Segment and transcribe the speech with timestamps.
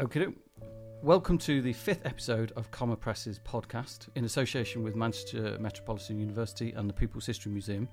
[0.00, 0.26] Okay,
[1.02, 6.72] welcome to the fifth episode of Comma Press's podcast in association with Manchester Metropolitan University
[6.72, 7.88] and the People's History Museum.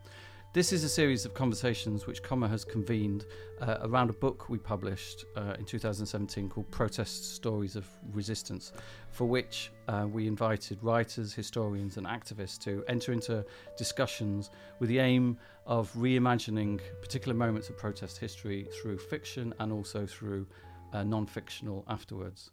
[0.55, 3.25] This is a series of conversations which Comma has convened
[3.59, 8.71] uh, around a book we published uh, in 2017 called Protest Stories of Resistance,
[9.11, 13.45] for which uh, we invited writers, historians, and activists to enter into
[13.77, 20.05] discussions with the aim of reimagining particular moments of protest history through fiction and also
[20.05, 20.47] through
[20.95, 22.52] uh, non fictional afterwards.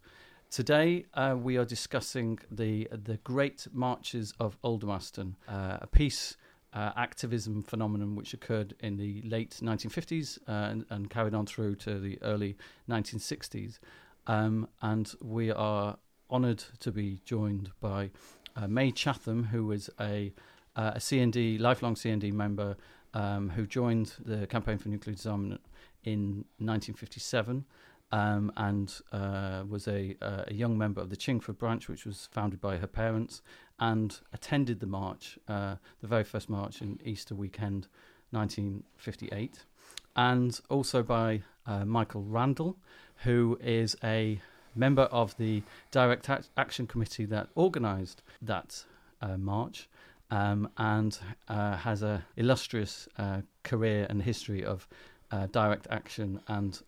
[0.51, 6.37] Today, uh, we are discussing the the Great Marches of Aldermaston, uh, a peace
[6.73, 11.75] uh, activism phenomenon which occurred in the late 1950s uh, and, and, carried on through
[11.75, 12.57] to the early
[12.89, 13.79] 1960s.
[14.27, 15.99] Um, and we are
[16.31, 18.11] honoured to be joined by
[18.57, 20.33] uh, Mai Chatham, who was a,
[20.75, 22.77] uh, a CND, lifelong CND member
[23.13, 25.61] um, who joined the Campaign for Nuclear Disarmament
[26.05, 27.67] in 1957
[28.13, 32.29] um, and uh, was a, uh, a, young member of the Chingford branch, which was
[32.31, 33.41] founded by her parents,
[33.81, 37.89] and attended the march, uh, the very first march in Easter weekend,
[38.31, 39.65] 1958,
[40.15, 42.77] and also by uh, Michael Randle,
[43.25, 44.41] who is a
[44.75, 48.85] member of the Direct Action Committee that organised that
[49.21, 49.89] uh, march.
[50.31, 53.07] Um, and uh, has a illustrious
[53.65, 54.89] career and history of
[55.51, 56.81] direct action and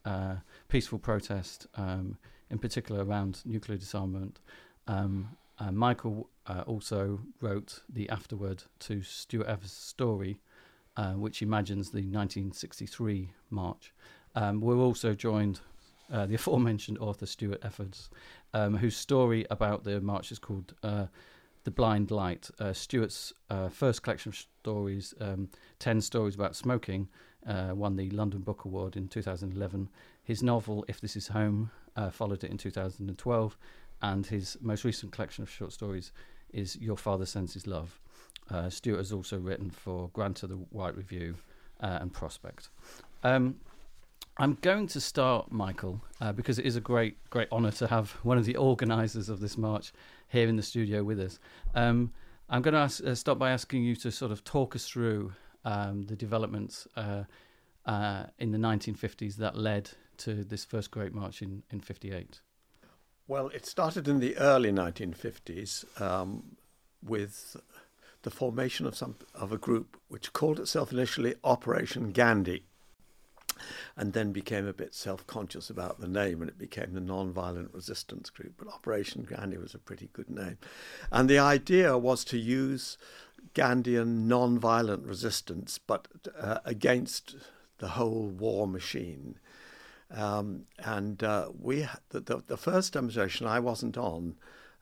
[0.75, 2.19] peaceful protest, um,
[2.51, 4.41] in particular around nuclear disarmament.
[4.89, 5.29] Um,
[5.61, 10.41] uh, Michael uh, also wrote the afterword to Stuart Evers' story,
[10.97, 13.95] uh, which imagines the 1963 march.
[14.35, 15.61] Um, we're also joined
[16.13, 18.11] uh, the aforementioned author Stuart Evers,
[18.53, 20.75] um, whose story about the march is called
[21.65, 22.51] the Blind Light.
[22.59, 27.09] Uh, Stuart's uh, first collection of stories, um, 10 stories about smoking,
[27.47, 29.89] uh, won the London Book Award in 2011.
[30.23, 33.57] His novel, If This Is Home, uh, followed it in 2012.
[34.03, 36.13] And his most recent collection of short stories
[36.53, 38.01] is Your Father Sends His Love.
[38.51, 41.37] Uh, Stuart has also written for Granta, the White Review,
[41.81, 42.69] uh, and Prospect.
[43.23, 43.57] Um,
[44.37, 48.11] I'm going to start, Michael, uh, because it is a great, great honour to have
[48.23, 49.93] one of the organisers of this march
[50.29, 51.39] here in the studio with us.
[51.75, 52.13] Um,
[52.51, 55.33] I'm going to ask, uh, start by asking you to sort of talk us through
[55.65, 57.25] um, the developments uh,
[57.87, 62.41] uh, in the 1950s that led to this first Great March in, in 58.
[63.27, 66.57] Well, it started in the early 1950s um,
[67.03, 67.57] with
[68.23, 72.65] the formation of some of a group which called itself initially Operation Gandhi
[73.97, 77.73] and then became a bit self conscious about the name and it became the Non-Violent
[77.73, 78.55] Resistance Group.
[78.59, 80.59] But Operation Gandhi was a pretty good name.
[81.13, 82.99] And the idea was to use
[83.55, 87.37] Gandhian non-violent resistance, but uh, against
[87.79, 89.39] the whole war machine.
[90.11, 94.37] Um, and uh, we, the, the, the, first demonstration I wasn't on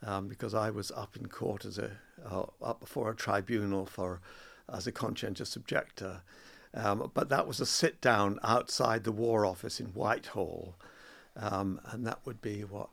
[0.05, 1.93] um, because I was up in court as a
[2.28, 4.21] uh, up before a tribunal for
[4.71, 6.23] as a conscientious objector.
[6.75, 10.75] Um, but that was a sit down outside the War Office in Whitehall,
[11.37, 12.89] um, and that would be what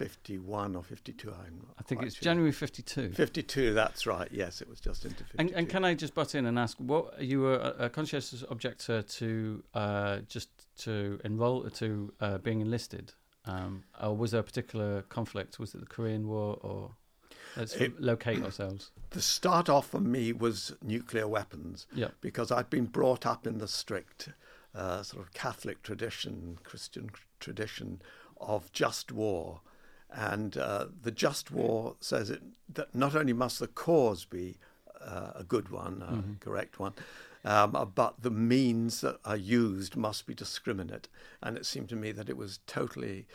[0.00, 1.32] 1951 or 52.
[1.78, 2.22] i think it's sure.
[2.22, 3.10] January 52.
[3.10, 4.28] 52, that's right.
[4.30, 5.36] Yes, it was just into 52.
[5.38, 8.44] And, and can I just butt in and ask, what you were a, a conscientious
[8.50, 13.12] objector to uh, just to enroll to uh, being enlisted,
[13.44, 15.58] um, or was there a particular conflict?
[15.58, 16.92] Was it the Korean War or?
[17.56, 18.90] Let's it, locate ourselves.
[19.10, 21.88] The start off for me was nuclear weapons.
[21.92, 22.10] Yeah.
[22.20, 24.28] Because I'd been brought up in the strict
[24.72, 27.10] uh, sort of Catholic tradition, Christian
[27.40, 28.02] tradition
[28.40, 29.62] of just war.
[30.12, 32.42] And uh, the just war says it,
[32.74, 34.58] that not only must the cause be
[35.00, 36.32] uh, a good one, a mm-hmm.
[36.40, 36.94] correct one,
[37.44, 41.08] um, but the means that are used must be discriminate.
[41.42, 43.26] And it seemed to me that it was totally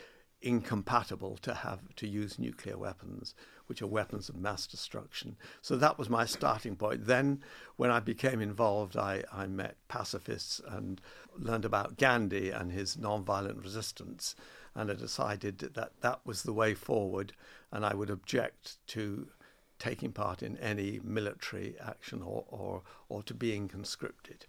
[0.41, 3.33] incompatible to have to use nuclear weapons
[3.67, 5.35] which are weapons of mass destruction.
[5.61, 7.05] So that was my starting point.
[7.05, 7.41] Then,
[7.77, 11.01] when I became involved, I, I met pacifists and
[11.37, 14.35] learned about Gandhi and his nonviolent resistance.
[14.75, 17.33] And I decided that that was the way forward,
[17.71, 19.27] and I would object to
[19.79, 24.45] taking part in any military action or, or, or to being conscripted.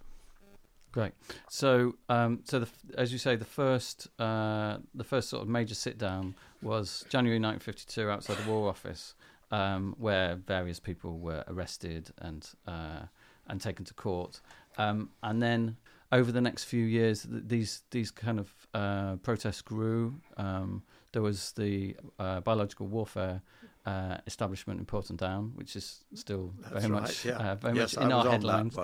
[0.97, 1.13] Great.
[1.51, 5.75] So, um, so the, as you say, the first uh, the first sort of major
[5.75, 9.15] sit down was January 1952 outside the War Office,
[9.51, 13.03] um, where various people were arrested and uh,
[13.47, 14.41] and taken to court,
[14.79, 15.77] um, and then
[16.13, 20.15] over the next few years, th- these these kind of uh, protests grew.
[20.37, 20.83] Um,
[21.13, 23.43] there was the uh, biological warfare
[23.87, 27.37] uh, establishment in Porton Down, which is still That's very right, much yeah.
[27.37, 28.77] Uh, very yes, much in our headlines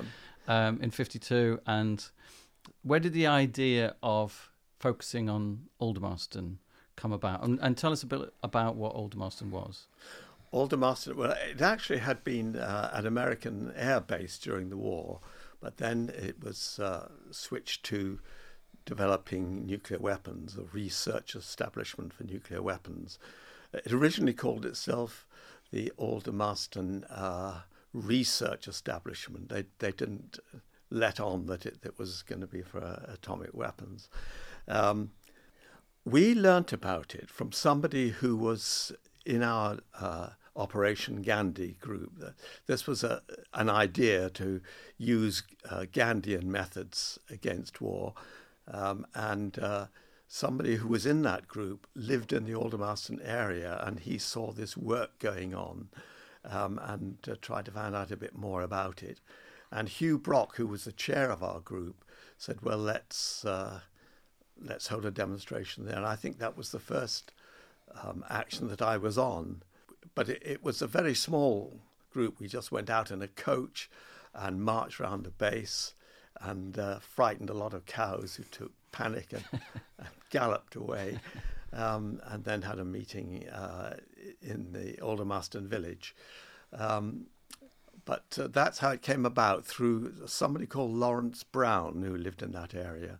[0.48, 1.60] um, in '52.
[1.66, 2.04] And
[2.82, 6.56] where did the idea of focusing on Aldermaston
[6.96, 7.44] come about?
[7.44, 9.86] And, and tell us a bit about what Aldermaston was.
[10.52, 15.20] Aldermaston, well, it actually had been uh, an American air base during the war,
[15.62, 18.18] but then it was uh, switched to
[18.84, 23.18] developing nuclear weapons, a research establishment for nuclear weapons.
[23.72, 25.24] It originally called itself
[25.70, 27.60] the Aldermaston uh,
[27.94, 29.48] Research Establishment.
[29.48, 30.40] They, they didn't
[30.90, 34.08] let on that it, it was going to be for uh, atomic weapons.
[34.66, 35.12] Um,
[36.04, 38.92] we learnt about it from somebody who was
[39.24, 42.12] in our uh, Operation Gandhi group.
[42.66, 43.22] This was a,
[43.54, 44.60] an idea to
[44.98, 48.14] use uh, Gandhian methods against war.
[48.68, 49.86] Um, and uh,
[50.28, 54.76] somebody who was in that group lived in the Aldermaston area and he saw this
[54.76, 55.88] work going on
[56.44, 59.20] um, and uh, tried to find out a bit more about it.
[59.70, 62.04] And Hugh Brock, who was the chair of our group,
[62.36, 63.80] said, "Well, let's uh,
[64.60, 67.32] let's hold a demonstration there." And I think that was the first
[68.02, 69.62] um, action that I was on
[70.14, 71.80] but it, it, was a very small
[72.12, 72.38] group.
[72.38, 73.90] We just went out in a coach
[74.34, 75.94] and marched around the base
[76.40, 79.44] and uh, frightened a lot of cows who took panic and,
[79.98, 81.20] and galloped away.
[81.74, 83.96] Um, and then had a meeting uh,
[84.42, 86.14] in the Aldermaston village.
[86.74, 87.28] Um,
[88.04, 92.52] but uh, that's how it came about through somebody called Lawrence Brown, who lived in
[92.52, 93.18] that area,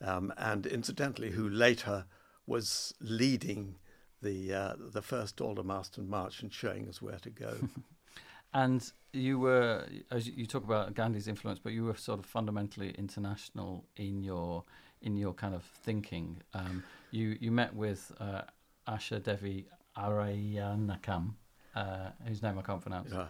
[0.00, 2.04] um, and incidentally, who later
[2.46, 3.76] was leading
[4.22, 7.56] the uh, the first Aldermaston March and showing us where to go.
[8.54, 12.94] and you were, as you talk about Gandhi's influence, but you were sort of fundamentally
[12.98, 14.64] international in your
[15.02, 16.42] in your kind of thinking.
[16.54, 18.42] Um, you you met with uh,
[18.88, 21.34] Asha Devi Arayanakam,
[21.74, 23.12] uh, whose name I can't pronounce.
[23.12, 23.26] Yeah.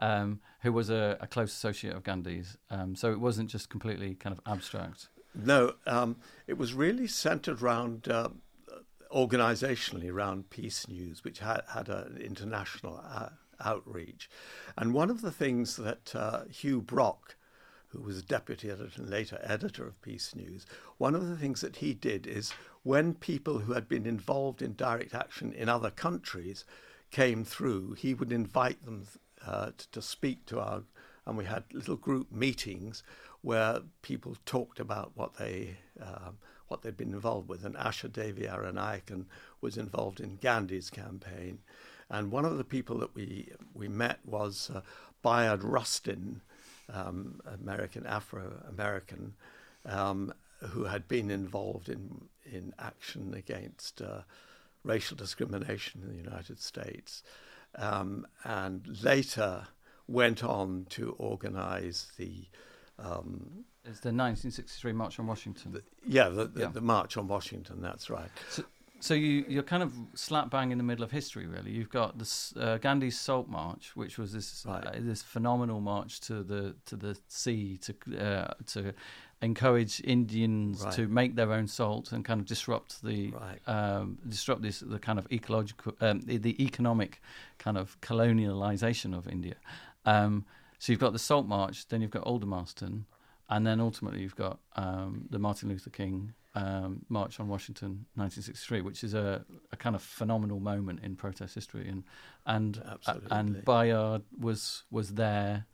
[0.00, 2.56] Um, who was a, a, close associate of Gandhi's.
[2.70, 5.06] Um, so it wasn't just completely kind of abstract.
[5.32, 6.16] No, um,
[6.48, 8.30] it was really centered around uh,
[9.12, 13.28] organisationally around Peace News, which had, had an international uh,
[13.64, 14.30] outreach.
[14.76, 17.36] And one of the things that uh, Hugh Brock,
[17.88, 20.66] who was deputy editor and later editor of Peace News,
[20.98, 24.72] one of the things that he did is when people who had been involved in
[24.74, 26.64] direct action in other countries
[27.10, 29.06] came through, he would invite them
[29.46, 30.82] uh, to, to speak to our,
[31.26, 33.02] and we had little group meetings
[33.42, 36.38] where people talked about what they um,
[36.72, 37.66] what they'd been involved with.
[37.66, 39.26] And Asha Devi Aranayakan
[39.60, 41.58] was involved in Gandhi's campaign.
[42.08, 44.80] And one of the people that we, we met was uh,
[45.22, 46.40] Bayard Rustin,
[46.90, 49.34] um, American, Afro American,
[49.84, 50.32] um,
[50.70, 54.22] who had been involved in, in action against uh,
[54.82, 57.22] racial discrimination in the United States.
[57.76, 59.66] Um, and later
[60.08, 62.46] went on to organize the
[62.98, 65.72] um, it's the 1963 March on Washington.
[65.72, 67.80] The, yeah, the, the, yeah, the, March on Washington.
[67.80, 68.30] That's right.
[68.48, 68.64] So,
[69.00, 71.72] so you you're kind of slap bang in the middle of history, really.
[71.72, 74.86] You've got this uh, Gandhi's Salt March, which was this right.
[74.86, 78.94] uh, this phenomenal march to the to the sea to uh, to
[79.42, 80.94] encourage Indians right.
[80.94, 83.58] to make their own salt and kind of disrupt the right.
[83.66, 87.20] um, disrupt this the kind of ecological um, the, the, economic
[87.58, 89.56] kind of colonialization of India.
[90.06, 90.44] Um,
[90.78, 93.04] so you've got the Salt March, then you've got Aldermaston,
[93.48, 98.82] and then ultimately you've got um, the Martin Luther King um, March on Washington, 1963,
[98.82, 102.04] which is a, a, kind of phenomenal moment in protest history, and
[102.46, 105.66] and uh, and Bayard was was there,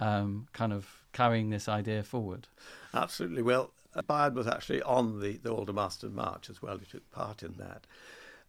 [0.00, 2.46] um, kind of carrying this idea forward.
[2.92, 3.42] Absolutely.
[3.42, 3.72] Well,
[4.06, 6.76] Bayard was actually on the the Aldermaston March as well.
[6.76, 7.86] He took part in that,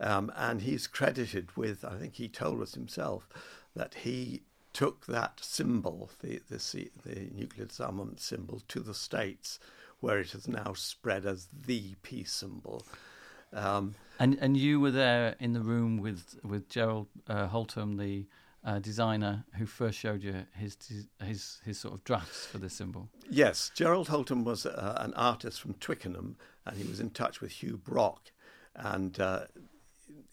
[0.01, 1.85] um, and he's credited with.
[1.85, 3.29] I think he told us himself
[3.73, 4.41] that he
[4.79, 9.59] took that symbol, the, the, the nuclear disarmament symbol, to the States,
[9.99, 12.85] where it has now spread as the peace symbol.
[13.51, 18.25] Um, and and you were there in the room with with Gerald uh, Holtom, the
[18.63, 20.77] uh, designer who first showed you his
[21.21, 23.09] his his sort of drafts for the symbol.
[23.29, 27.51] Yes, Gerald Holtom was uh, an artist from Twickenham, and he was in touch with
[27.51, 28.31] Hugh Brock,
[28.75, 29.47] and uh,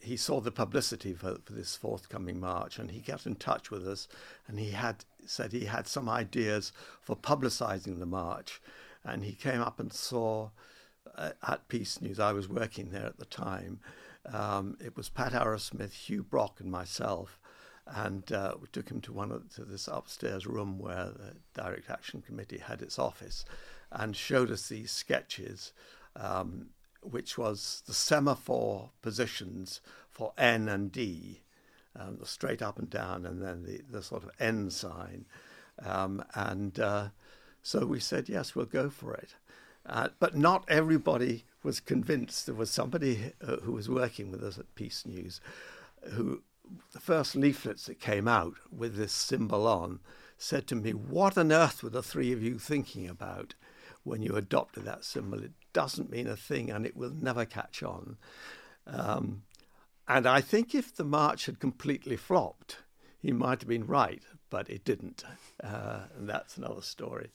[0.07, 3.87] he saw the publicity for, for this forthcoming march and he got in touch with
[3.87, 4.09] us
[4.47, 8.61] and he had said he had some ideas for publicizing the march.
[9.05, 10.51] And he came up and saw
[11.17, 12.19] uh, at Peace News.
[12.19, 13.81] I was working there at the time.
[14.33, 17.39] Um, it was Pat Arrowsmith, Hugh Brock and myself
[17.87, 21.89] and uh, we took him to one of, to this upstairs room where the Direct
[21.89, 23.45] Action Committee had its office
[23.93, 25.73] and showed us these sketches
[26.17, 26.71] um,
[27.11, 31.43] which was the semaphore positions for N and D,
[31.99, 35.27] um, the straight up and down, and then the, the sort of N sign.
[35.85, 37.09] Um, and uh,
[37.63, 39.35] so we said, yes, we'll go for it.
[39.85, 44.59] Uh, but not everybody was convinced there was somebody uh, who was working with us
[44.59, 45.41] at Peace News
[46.13, 46.43] who
[46.93, 50.01] the first leaflets that came out with this symbol on
[50.39, 53.55] said to me, What on earth were the three of you thinking about
[54.07, 55.43] when you adopted that symbol?
[55.43, 58.17] It doesn't mean a thing and it will never catch on.
[58.87, 59.43] Um,
[60.09, 62.79] and I think if the march had completely flopped,
[63.21, 65.25] he might have been right, but it didn't.
[65.63, 67.31] Uh, and that's another story.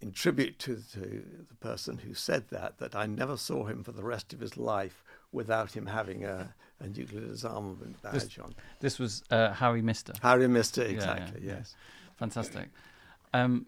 [0.00, 3.92] In tribute to, to, the person who said that, that I never saw him for
[3.92, 5.02] the rest of his life
[5.32, 8.54] without him having a, a nuclear disarmament badge this, on.
[8.80, 10.12] This was uh, Harry Mister.
[10.22, 11.40] Harry Mister, exactly.
[11.42, 11.74] Yeah, yeah, yes,
[12.16, 12.68] fantastic.
[13.32, 13.66] Um,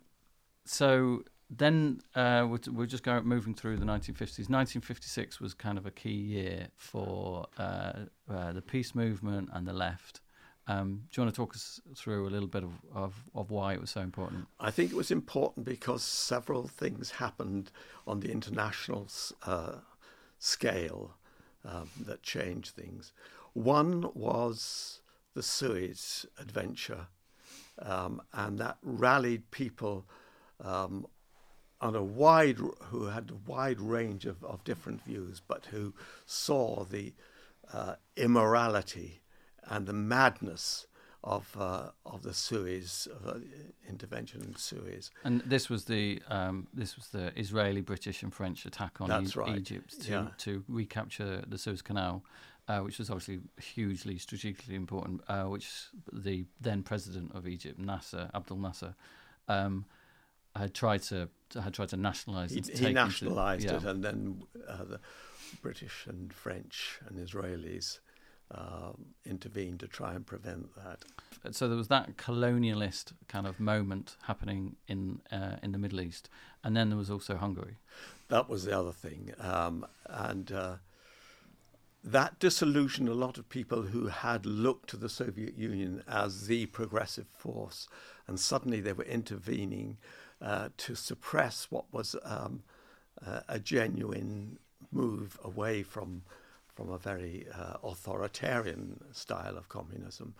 [0.65, 4.49] so then uh, we're, we're, just going moving through the 1950s.
[4.51, 7.93] 1956 was kind of a key year for uh,
[8.29, 10.21] uh, the peace movement and the left.
[10.69, 13.75] Um, do you want to talk us through a little bit of, of, of, why
[13.75, 14.47] it was so important?
[14.59, 17.71] I think it was important because several things happened
[18.05, 19.07] on the international
[19.45, 19.77] uh,
[20.41, 21.15] scale
[21.65, 23.13] um, that changed things.
[23.53, 25.01] One was
[25.35, 27.07] the Suez adventure,
[27.79, 30.09] um, and that rallied people
[30.65, 31.07] um,
[31.87, 32.59] on a wide
[32.91, 35.95] who had a wide range of, of different views, but who
[36.27, 37.13] saw the
[37.73, 39.21] uh, immorality
[39.69, 40.87] and the madness
[41.23, 43.39] of uh, of the Suez uh,
[43.89, 45.11] intervention in Suez.
[45.25, 49.29] And this was the um, this was the Israeli, British, and French attack on e-
[49.35, 49.57] right.
[49.57, 50.29] Egypt to yeah.
[50.39, 52.25] to recapture the Suez Canal,
[52.69, 55.21] uh, which was obviously hugely strategically important.
[55.29, 55.69] Uh, which
[56.13, 58.95] the then president of Egypt, Nasser Abdel Nasser.
[59.49, 59.85] Um,
[60.57, 62.51] had tried to had tried to nationalise.
[62.51, 63.77] He, he nationalised yeah.
[63.77, 65.01] it, and then uh, the
[65.63, 67.99] British and French and Israelis
[68.51, 71.55] um, intervened to try and prevent that.
[71.55, 76.29] So there was that colonialist kind of moment happening in uh, in the Middle East,
[76.65, 77.77] and then there was also Hungary.
[78.29, 80.77] That was the other thing, um, and uh,
[82.03, 86.67] that disillusioned a lot of people who had looked to the Soviet Union as the
[86.67, 87.89] progressive force,
[88.27, 89.99] and suddenly they were intervening
[90.41, 92.63] uh, to suppress what was um,
[93.49, 94.59] a genuine
[94.93, 96.23] move away from
[96.77, 100.35] from a very uh, authoritarian style of communism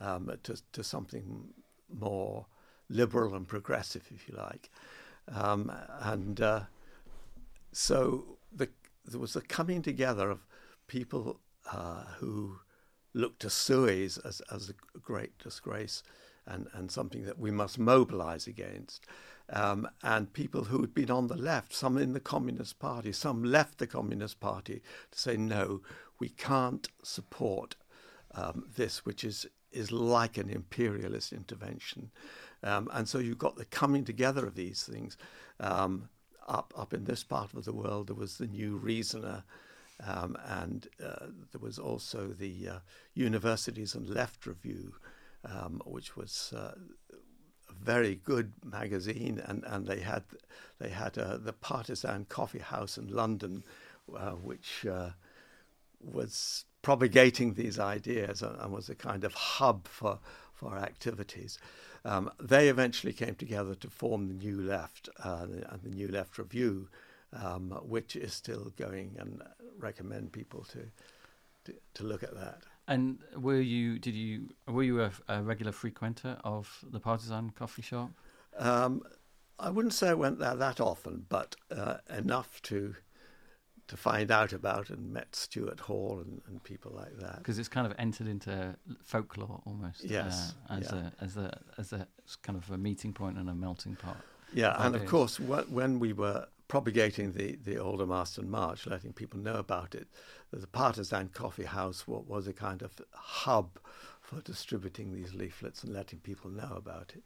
[0.00, 1.48] um, to, to something
[1.92, 2.46] more
[2.88, 4.70] liberal and progressive, if you like.
[5.32, 6.60] Um, and uh,
[7.72, 8.68] so the,
[9.04, 10.46] there was a coming together of
[10.86, 11.40] people
[11.72, 12.60] uh, who
[13.12, 16.04] looked to Suez as, as a great disgrace
[16.46, 19.06] and, and something that we must mobilize against
[19.52, 23.42] um, and people who had been on the left, some in the Communist Party, some
[23.42, 24.80] left the Communist Party
[25.10, 25.80] to say, no,
[26.20, 27.74] we can't support
[28.34, 32.10] um, this, which is, is like an imperialist intervention.
[32.62, 35.16] Um, and so you've got the coming together of these things.
[35.58, 36.08] Um,
[36.46, 39.44] up, up in this part of the world, there was the New Reasoner.
[40.06, 42.78] Um, and uh, there was also the uh,
[43.14, 44.94] Universities and Left Review,
[45.44, 46.72] um, which was uh,
[47.82, 50.22] very good magazine, and, and they had
[50.78, 53.62] they had uh, the Partisan Coffee House in London,
[54.16, 55.10] uh, which uh,
[56.00, 60.18] was propagating these ideas and, was a kind of hub for
[60.52, 61.58] for activities.
[62.04, 66.38] Um, they eventually came together to form the New Left uh, and the New Left
[66.38, 66.88] Review,
[67.32, 69.42] um, which is still going, and
[69.78, 70.80] recommend people to,
[71.64, 72.62] to, to look at that.
[72.90, 74.00] And were you?
[74.00, 74.48] Did you?
[74.66, 78.10] Were you a, a regular frequenter of the Partisan coffee shop?
[78.58, 79.02] Um,
[79.60, 82.96] I wouldn't say I went there that often, but uh, enough to
[83.86, 87.38] to find out about and met Stuart Hall and, and people like that.
[87.38, 90.04] Because it's kind of entered into folklore almost.
[90.04, 91.10] Yes, uh, as yeah.
[91.20, 92.08] a as a as a
[92.42, 94.16] kind of a meeting point and a melting pot.
[94.52, 99.56] Yeah, and of course, when we were propagating the, the Aldermaston March, letting people know
[99.56, 100.06] about it.
[100.52, 103.80] The Partisan Coffee House was a kind of hub
[104.20, 107.24] for distributing these leaflets and letting people know about it.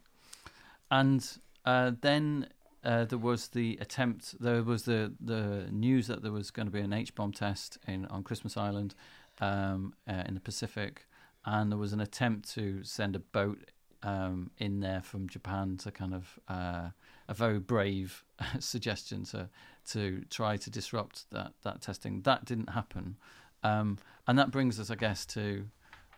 [0.91, 1.23] And
[1.67, 2.49] uh, then
[2.83, 4.41] uh, there was the attempt.
[4.41, 7.79] There was the the news that there was going to be an H bomb test
[7.87, 8.95] in on Christmas Island
[9.41, 11.07] um, uh, in the Pacific,
[11.45, 13.59] and there was an attempt to send a boat
[14.03, 16.89] um, in there from Japan to kind of uh,
[17.29, 18.25] a very brave
[18.59, 19.49] suggestion to
[19.87, 22.23] to try to disrupt that that testing.
[22.23, 23.17] That didn't happen,
[23.63, 25.67] um, and that brings us, I guess, to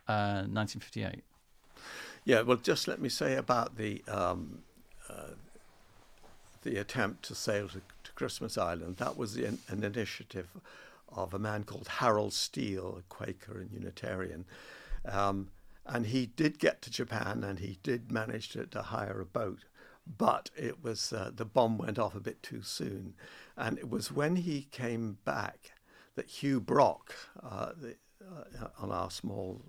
[0.07, 1.23] uh, 1958.
[2.23, 4.59] Yeah, well, just let me say about the um,
[5.09, 5.33] uh,
[6.63, 8.97] the attempt to sail to, to Christmas Island.
[8.97, 10.49] That was an, an, initiative
[11.09, 14.45] of a man called Harold Steele, a Quaker and Unitarian.
[15.05, 15.49] Um,
[15.85, 19.59] and he did get to Japan and he did manage to, to hire a boat
[20.17, 23.15] but it was uh, the bomb went off a bit too soon,
[23.55, 25.71] and it was when he came back
[26.15, 27.95] that Hugh Brock, uh, the,
[28.25, 29.61] uh, on our small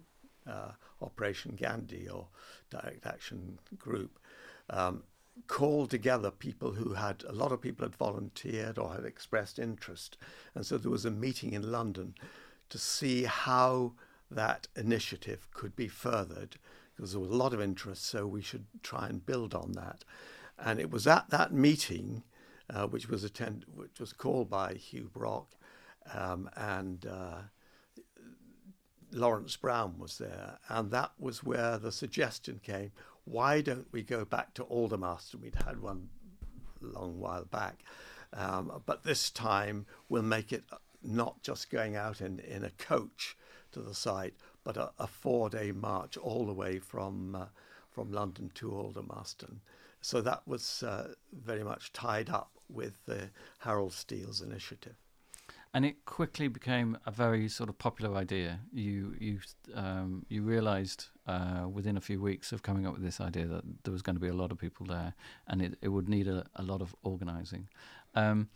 [0.47, 2.29] uh, Operation Gandhi or
[2.71, 4.19] direct action group,
[4.71, 5.03] um,
[5.47, 10.17] called together people who had a lot of people had volunteered or had expressed interest,
[10.55, 12.15] and so there was a meeting in London
[12.71, 13.93] to see how
[14.31, 16.59] that initiative could be furthered
[16.99, 20.05] because there was a lot of interest, so we should try and build on that.
[20.59, 22.25] And it was at that meeting,
[22.69, 25.55] uh, which was attend, which was called by Hugh Brock,
[26.13, 27.43] um, and uh,
[29.13, 32.91] Lawrence Brown was there, and that was where the suggestion came:
[33.25, 35.41] Why don't we go back to Aldermaston?
[35.41, 36.09] We'd had one
[36.81, 37.85] long while back,
[38.33, 40.65] um, but this time we'll make it
[41.01, 43.37] not just going out in, in a coach
[43.71, 44.35] to the site,
[44.69, 47.47] but a, a four-day march all the way from uh,
[47.91, 49.61] from London to Aldermaston.
[50.03, 54.97] So that was uh, very much tied up with the Harold Steele's initiative.
[55.73, 58.61] And it quickly became a very sort of popular idea.
[58.71, 59.39] You you
[59.75, 63.65] um, you realised uh, within a few weeks of coming up with this idea that
[63.85, 65.15] there was going to be a lot of people there,
[65.47, 67.69] and it, it would need a, a lot of organising.
[68.15, 68.49] Um,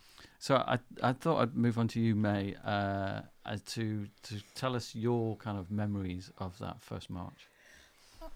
[0.43, 3.21] so I I thought I'd move on to you, Mai, uh,
[3.67, 7.47] to to tell us your kind of memories of that first march.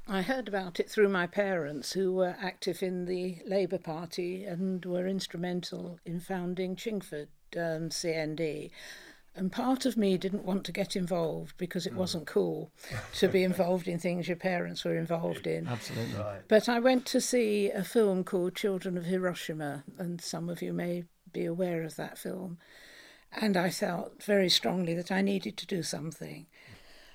[0.07, 4.85] I heard about it through my parents, who were active in the Labour Party and
[4.85, 8.71] were instrumental in founding Chingford um, CND.
[9.35, 11.97] And part of me didn't want to get involved because it mm.
[11.97, 12.71] wasn't cool
[13.15, 15.67] to be involved in things your parents were involved in.
[15.67, 16.17] Absolutely.
[16.17, 16.41] Right.
[16.47, 20.71] But I went to see a film called Children of Hiroshima, and some of you
[20.71, 21.03] may
[21.37, 22.57] be aware of that film.
[23.31, 26.47] And I felt very strongly that I needed to do something.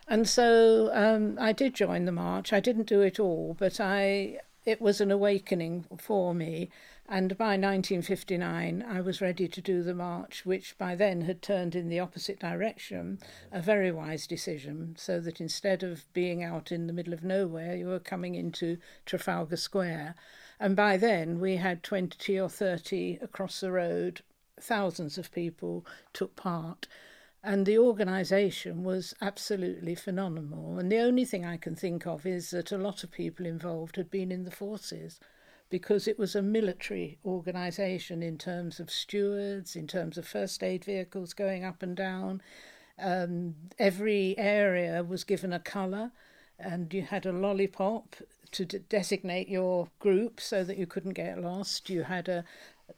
[0.06, 2.52] And so um, I did join the march.
[2.52, 6.70] I didn't do it all, but I it was an awakening for me.
[7.08, 11.74] And by 1959, I was ready to do the march, which by then had turned
[11.74, 13.18] in the opposite direction.
[13.50, 17.74] A very wise decision, so that instead of being out in the middle of nowhere,
[17.74, 20.14] you were coming into Trafalgar Square.
[20.62, 24.20] And by then, we had 20 or 30 across the road.
[24.60, 26.86] Thousands of people took part.
[27.42, 30.78] And the organisation was absolutely phenomenal.
[30.78, 33.96] And the only thing I can think of is that a lot of people involved
[33.96, 35.18] had been in the forces
[35.68, 40.84] because it was a military organisation in terms of stewards, in terms of first aid
[40.84, 42.40] vehicles going up and down.
[43.00, 46.12] Um, every area was given a colour,
[46.56, 48.14] and you had a lollipop
[48.52, 51.90] to d- designate your group so that you couldn't get lost.
[51.90, 52.44] You had a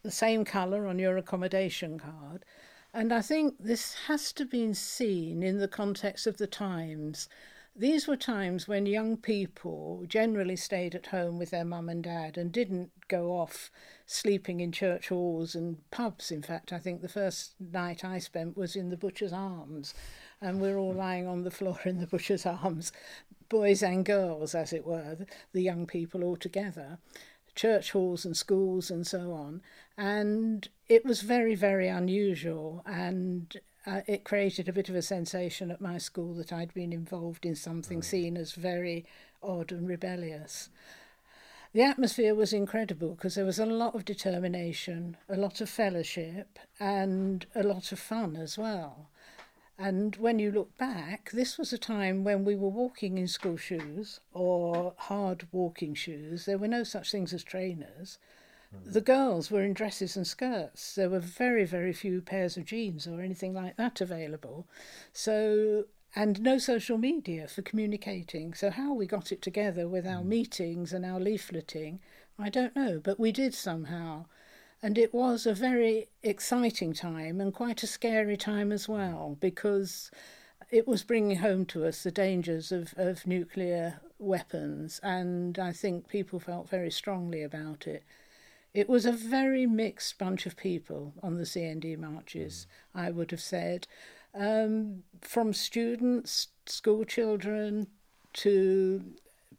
[0.02, 2.44] the same colour on your accommodation card.
[2.92, 7.28] And I think this has to be seen in the context of the times.
[7.76, 12.38] These were times when young people generally stayed at home with their mum and dad
[12.38, 13.68] and didn't go off
[14.06, 16.30] sleeping in church halls and pubs.
[16.30, 19.92] In fact, I think the first night I spent was in the Butcher's Arms,
[20.40, 22.92] and we're all lying on the floor in the Butcher's Arms,
[23.54, 25.16] boys and girls, as it were,
[25.52, 26.98] the young people all together
[27.54, 29.62] church halls and schools and so on.
[29.96, 32.82] And it was very, very unusual.
[32.84, 36.92] And uh, it created a bit of a sensation at my school that I'd been
[36.92, 39.04] involved in something seen as very
[39.40, 40.68] odd and rebellious.
[41.72, 46.58] The atmosphere was incredible because there was a lot of determination, a lot of fellowship,
[46.80, 49.10] and a lot of fun as well.
[49.78, 53.56] And when you look back, this was a time when we were walking in school
[53.56, 56.46] shoes or hard walking shoes.
[56.46, 58.18] There were no such things as trainers.
[58.74, 58.92] Mm-hmm.
[58.92, 60.94] The girls were in dresses and skirts.
[60.94, 64.68] There were very, very few pairs of jeans or anything like that available.
[65.12, 68.54] So, and no social media for communicating.
[68.54, 70.26] So, how we got it together with our mm.
[70.26, 71.98] meetings and our leafleting,
[72.38, 74.26] I don't know, but we did somehow.
[74.84, 80.10] And it was a very exciting time and quite a scary time as well because
[80.70, 86.06] it was bringing home to us the dangers of, of nuclear weapons, and I think
[86.06, 88.02] people felt very strongly about it.
[88.74, 93.40] It was a very mixed bunch of people on the CND marches, I would have
[93.40, 93.86] said,
[94.34, 97.86] um, from students, school children,
[98.34, 99.02] to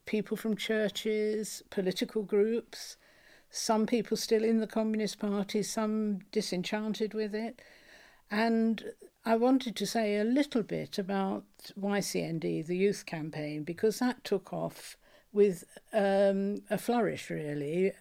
[0.05, 2.97] people from churches, political groups
[3.55, 7.61] some people still in the Communist Party, some disenchanted with it.
[8.29, 8.91] And
[9.23, 11.45] I wanted to say a little bit about
[11.79, 14.97] YCND, the youth campaign, because that took off
[15.31, 15.63] with
[15.93, 17.93] um, a flourish, really.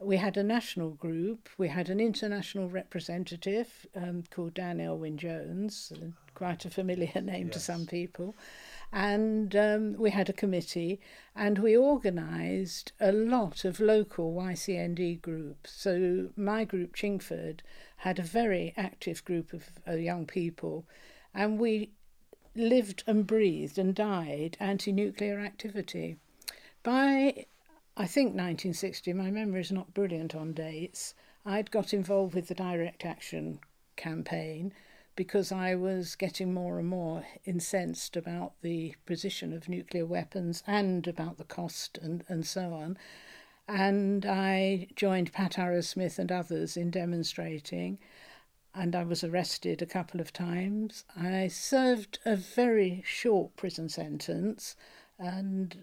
[0.00, 5.92] We had a national group, we had an international representative um, called Dan Elwyn Jones,
[6.34, 7.54] quite a familiar name yes.
[7.54, 8.34] to some people.
[8.92, 11.00] And um, we had a committee
[11.36, 15.72] and we organised a lot of local YCND groups.
[15.72, 17.60] So my group, Chingford,
[17.98, 20.86] had a very active group of uh, young people
[21.34, 21.90] and we
[22.54, 26.16] lived and breathed and died anti nuclear activity.
[26.82, 27.46] By,
[27.96, 32.54] I think, 1960, my memory is not brilliant on dates, I'd got involved with the
[32.54, 33.60] direct action
[33.96, 34.72] campaign
[35.18, 41.08] because I was getting more and more incensed about the position of nuclear weapons and
[41.08, 42.96] about the cost and, and so on.
[43.66, 47.98] And I joined Pat Arrowsmith and others in demonstrating,
[48.72, 51.04] and I was arrested a couple of times.
[51.20, 54.76] I served a very short prison sentence,
[55.18, 55.82] and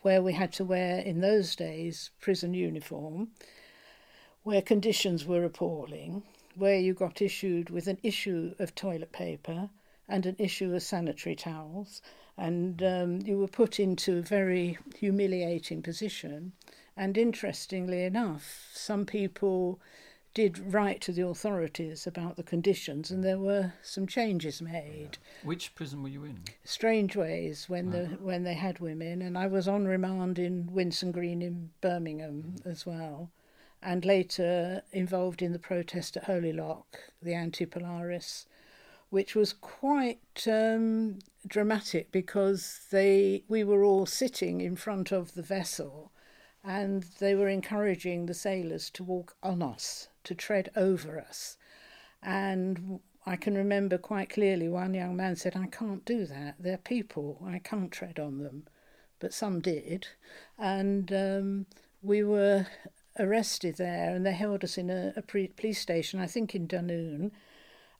[0.00, 3.32] where we had to wear, in those days, prison uniform,
[4.44, 6.22] where conditions were appalling
[6.54, 9.70] where you got issued with an issue of toilet paper
[10.08, 12.02] and an issue of sanitary towels,
[12.36, 16.52] and um, you were put into a very humiliating position.
[16.96, 19.80] And interestingly enough, some people
[20.34, 25.18] did write to the authorities about the conditions, and there were some changes made.
[25.44, 26.40] Which prison were you in?
[26.64, 31.42] Strangeways when the when they had women, and I was on remand in Winson Green
[31.42, 33.30] in Birmingham as well
[33.82, 38.46] and later involved in the protest at Holy Loch, the anti Polaris,
[39.10, 45.42] which was quite um, dramatic because they we were all sitting in front of the
[45.42, 46.12] vessel
[46.64, 51.56] and they were encouraging the sailors to walk on us, to tread over us.
[52.22, 56.56] And I can remember quite clearly one young man said, I can't do that.
[56.60, 57.42] They're people.
[57.44, 58.66] I can't tread on them.
[59.18, 60.06] But some did.
[60.56, 61.66] And um,
[62.00, 62.66] we were
[63.18, 66.66] arrested there and they held us in a, a pre- police station, I think in
[66.66, 67.30] Dunoon,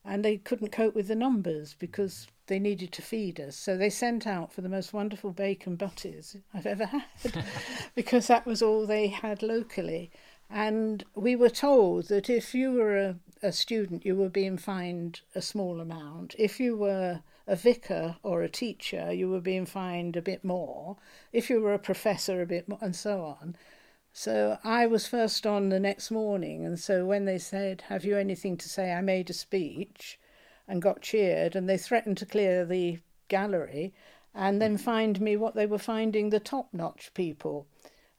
[0.04, 3.56] and they couldn't cope with the numbers because they needed to feed us.
[3.56, 7.44] So they sent out for the most wonderful bacon butties I've ever had
[7.94, 10.10] because that was all they had locally.
[10.50, 15.20] And we were told that if you were a, a student, you were being fined
[15.34, 16.34] a small amount.
[16.38, 20.96] If you were a vicar or a teacher, you were being fined a bit more.
[21.32, 23.56] If you were a professor, a bit more, and so on.
[24.12, 28.16] So I was first on the next morning, and so when they said, Have you
[28.18, 28.92] anything to say?
[28.92, 30.20] I made a speech
[30.68, 33.94] and got cheered, and they threatened to clear the gallery
[34.34, 37.66] and then find me what they were finding the top notch people.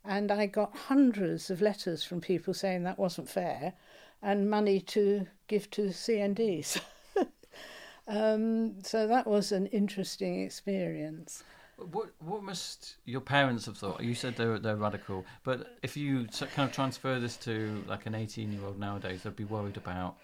[0.03, 3.73] And I got hundreds of letters from people saying that wasn't fair
[4.21, 6.79] and money to give to CNDs.
[8.07, 11.43] um, so that was an interesting experience.
[11.77, 14.01] What what must your parents have thought?
[14.03, 18.15] You said they're they're radical, but if you kind of transfer this to like an
[18.15, 20.17] eighteen year old nowadays, they'd be worried about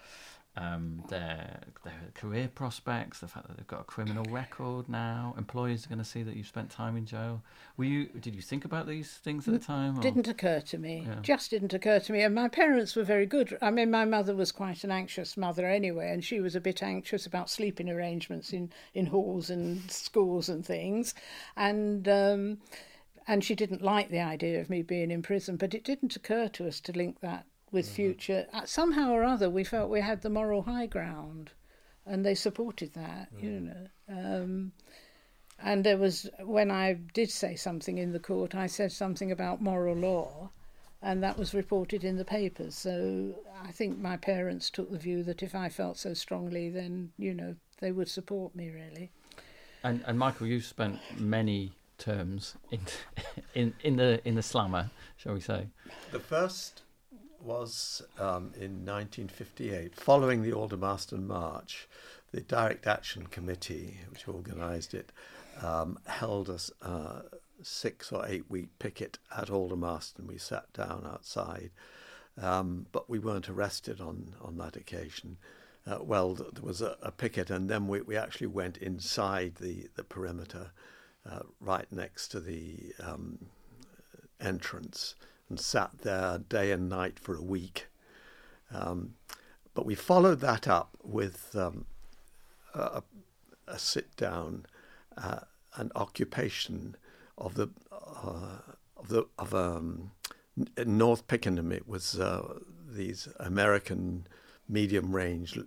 [0.56, 5.34] um, their their career prospects, the fact that they've got a criminal record now.
[5.38, 7.42] Employers are going to see that you've spent time in jail.
[7.76, 8.06] Were you?
[8.06, 9.98] Did you think about these things at the time?
[9.98, 10.02] Or?
[10.02, 11.06] Didn't occur to me.
[11.06, 11.20] Yeah.
[11.22, 12.22] Just didn't occur to me.
[12.22, 13.56] And my parents were very good.
[13.62, 16.82] I mean, my mother was quite an anxious mother anyway, and she was a bit
[16.82, 21.14] anxious about sleeping arrangements in in halls and schools and things,
[21.56, 22.08] and.
[22.08, 22.58] Um,
[23.28, 26.48] and she didn't like the idea of me being in prison, but it didn't occur
[26.48, 27.94] to us to link that with mm-hmm.
[27.94, 28.46] future.
[28.52, 31.52] Uh, somehow or other, we felt we had the moral high ground,
[32.06, 33.34] and they supported that.
[33.34, 33.42] Mm.
[33.42, 33.86] You know.
[34.08, 34.72] Um,
[35.62, 39.60] and there was when I did say something in the court, I said something about
[39.60, 40.50] moral law,
[41.02, 42.74] and that was reported in the papers.
[42.74, 47.12] So I think my parents took the view that if I felt so strongly, then
[47.18, 49.10] you know they would support me really.
[49.82, 52.80] And and Michael, you've spent many terms in
[53.54, 55.68] in in the in the slammer, shall we say?
[56.10, 56.82] The first
[57.42, 61.88] was um, in 1958, following the Aldermaston March,
[62.32, 65.12] the Direct Action Committee, which organised it,
[65.62, 67.22] um, held a uh,
[67.62, 70.26] six or eight week picket at Aldermaston.
[70.26, 71.70] We sat down outside,
[72.40, 75.36] um, but we weren't arrested on, on that occasion.
[75.86, 79.88] Uh, well, there was a, a, picket, and then we, we actually went inside the,
[79.96, 80.70] the perimeter,
[81.28, 83.38] uh, right next to the um,
[84.40, 85.14] entrance
[85.50, 87.88] and sat there day and night for a week.
[88.72, 89.14] Um,
[89.74, 91.84] but we followed that up with um,
[92.72, 93.02] a,
[93.66, 94.64] a, sit down,
[95.18, 95.40] uh,
[95.74, 96.96] an occupation
[97.36, 98.58] of the uh,
[98.96, 100.12] of the of um,
[100.86, 101.72] North Pickenham.
[101.72, 104.26] It was uh, these American
[104.68, 105.58] medium range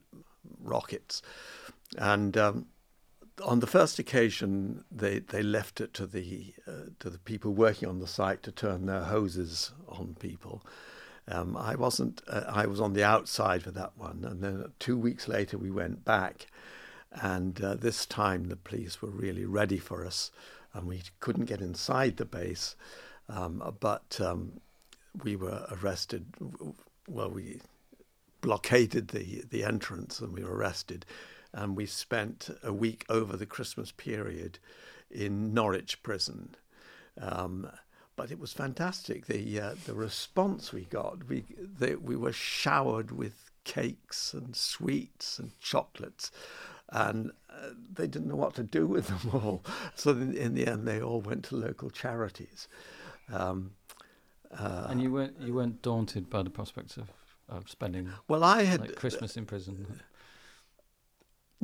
[0.62, 1.22] rockets,
[1.98, 2.68] and um,
[3.44, 7.90] on the first occasion, they, they left it to the uh, to the people working
[7.90, 10.62] on the site to turn their hoses on people.
[11.28, 12.22] Um, I wasn't.
[12.28, 15.72] Uh, I was on the outside for that one, and then two weeks later we
[15.72, 16.48] went back,
[17.12, 20.32] And uh, this time the police were really ready for us,
[20.74, 22.76] and we couldn't get inside the base,
[23.30, 24.60] um, but um,
[25.24, 26.26] we were arrested.
[27.08, 27.62] Well, we
[28.42, 31.06] blockaded the, the entrance and we were arrested.
[31.54, 34.60] And we spent a week over the Christmas period
[35.12, 36.56] in Norwich prison.
[37.22, 37.70] Um,
[38.16, 39.26] but it was fantastic.
[39.26, 45.40] The uh, the response we got, we they, we were showered with cakes and sweets
[45.40, 46.32] and chocolates,
[46.90, 49.64] and uh, they didn't know what to do with them all.
[49.96, 52.68] So in, in the end, they all went to local charities.
[53.32, 53.72] Um,
[54.52, 57.10] uh, and you weren't you weren't daunted by the prospects of,
[57.50, 60.02] of spending well, I had like Christmas in prison.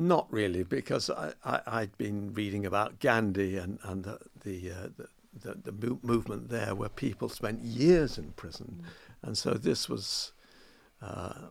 [0.00, 4.88] Not really, because I, I had been reading about Gandhi and and the the, uh,
[4.96, 5.08] the
[5.42, 8.88] the, the movement there where people spent years in prison, mm.
[9.20, 10.32] and so this was
[11.02, 11.50] uh,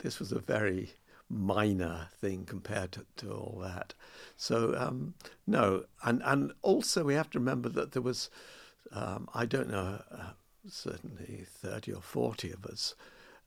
[0.00, 0.90] this was a very
[1.30, 3.94] minor thing compared to, to all that.
[4.36, 5.14] So um,
[5.46, 8.28] no, and and also we have to remember that there was
[8.92, 10.32] um, I don't know uh,
[10.68, 12.94] certainly thirty or forty of us.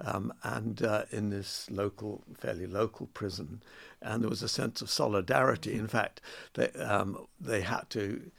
[0.03, 3.61] Um, and uh, in this local, fairly local prison,
[4.01, 5.73] and there was a sense of solidarity.
[5.73, 6.21] In fact,
[6.55, 8.31] they um, they had to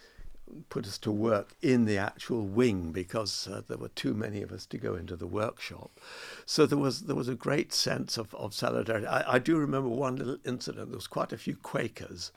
[0.69, 4.53] put us to work in the actual wing because uh, there were too many of
[4.53, 6.01] us to go into the workshop.
[6.47, 9.07] So there was there was a great sense of, of solidarity.
[9.07, 10.89] I, I do remember one little incident.
[10.89, 12.33] There was quite a few Quakers,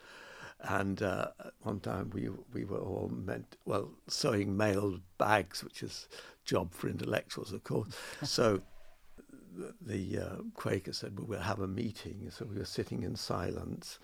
[0.62, 1.28] and uh,
[1.64, 6.08] one time we we were all meant well sewing mail bags, which is
[6.44, 7.90] job for intellectuals, of course.
[8.24, 8.62] so
[9.82, 14.00] the, uh, Quaker said, "Well, we'll have a meeting." So we were sitting in silence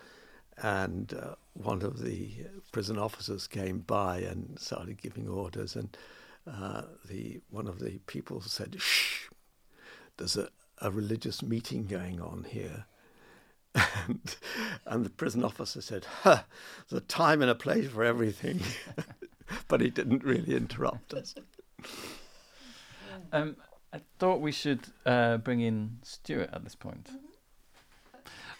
[0.58, 2.30] and uh, one of the
[2.72, 5.96] prison officers came by and started giving orders, and
[6.50, 9.28] uh, the one of the people said, "Shh,
[10.16, 12.86] there's a, a religious meeting going on here."
[13.74, 14.36] And,
[14.84, 16.42] and the prison officer said, huh,
[16.88, 18.60] there's a time and a place for everything.
[19.68, 21.34] but he didn't really interrupt us.
[23.32, 23.56] Um,
[23.92, 27.04] I thought we should uh, bring in Stuart at this point.
[27.04, 27.16] Mm-hmm.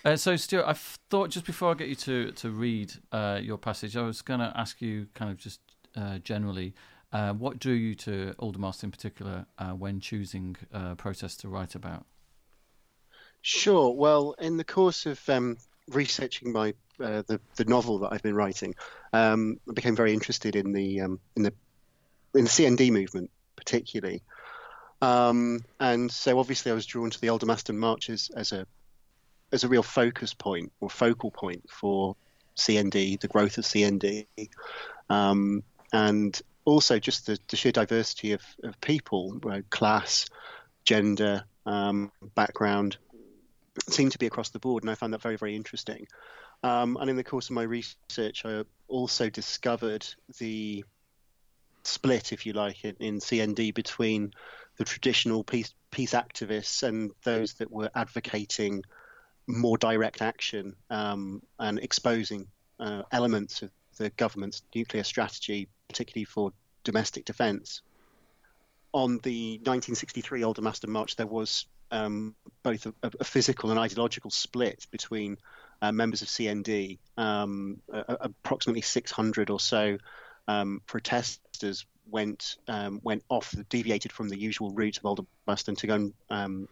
[0.05, 3.57] Uh, so, Stuart, I thought just before I get you to to read uh, your
[3.57, 5.61] passage, I was going to ask you, kind of just
[5.97, 6.75] uh, generally,
[7.13, 11.77] uh, what drew you to Aldermaston in particular uh, when choosing uh, protests to write
[11.77, 12.05] about?
[13.43, 13.95] Sure.
[13.95, 15.57] Well, in the course of um,
[15.89, 18.75] researching my the the novel that I've been writing,
[19.13, 21.53] um, I became very interested in the um, in the
[22.35, 24.23] in the CND movement, particularly.
[25.03, 28.67] Um, and so obviously I was drawn to the Aldermaston marches as a
[29.51, 32.17] as a real focus point or focal point for
[32.57, 34.27] CND, the growth of CND,
[35.11, 35.63] um,
[35.93, 39.39] and also just the, the sheer diversity of, of people,
[39.69, 40.25] class,
[40.85, 42.97] gender, um, background,
[43.91, 46.07] seemed to be across the board, and I found that very, very interesting.
[46.63, 50.07] Um, and in the course of my research, I also discovered
[50.39, 50.83] the
[51.83, 54.33] split, if you like, in, in CND between
[54.83, 58.83] the traditional peace, peace activists and those that were advocating
[59.47, 62.49] more direct action um, and exposing
[62.81, 67.83] uh, elements of the government's nuclear strategy, particularly for domestic defence.
[68.93, 74.87] On the 1963 Aldermaston March, there was um, both a, a, physical and ideological split
[74.91, 75.37] between
[75.81, 76.99] uh, members of CND.
[77.17, 79.99] Um, approximately 600 or so
[80.49, 85.95] um, protesters went um, went off, deviated from the usual route of Aldermaston to go
[85.95, 86.69] and um,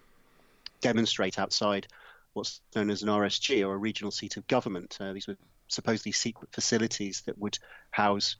[0.80, 1.86] demonstrate outside
[2.32, 4.98] what's known as an RSG or a regional seat of government.
[5.00, 5.36] Uh, these were
[5.68, 7.58] supposedly secret facilities that would
[7.90, 8.36] house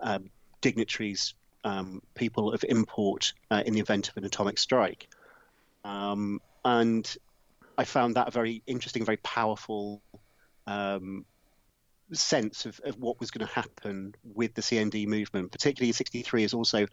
[0.00, 5.08] um, dignitaries, um, people of import uh, in the event of an atomic strike.
[5.84, 7.16] Um, and
[7.76, 10.02] I found that a very interesting, very powerful
[10.66, 11.24] um,
[12.16, 15.52] sense of, of what was going to happen with the CND movement.
[15.52, 16.86] Particularly, 63 is also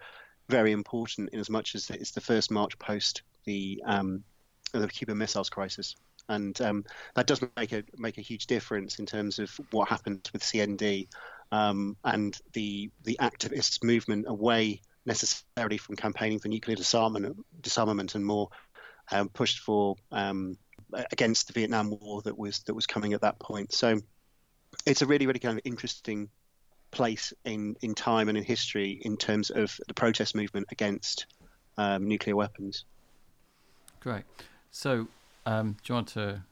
[0.49, 4.23] very important in as much as it's the first march post the um,
[4.73, 5.95] the Cuban Missiles Crisis
[6.29, 10.29] and um, that does make a make a huge difference in terms of what happened
[10.33, 11.07] with CND
[11.51, 18.25] um, and the the activists' movement away necessarily from campaigning for nuclear disarmament, disarmament and
[18.25, 18.49] more
[19.11, 20.57] um, pushed for um,
[21.11, 23.73] against the Vietnam War that was that was coming at that point.
[23.73, 23.99] So
[24.85, 26.29] it's a really really kind of interesting
[26.91, 31.25] place in in time and in history in terms of the protest movement against
[31.77, 32.85] um, nuclear weapons.
[33.99, 34.23] Great.
[34.71, 35.07] So
[35.45, 36.43] um, do you want to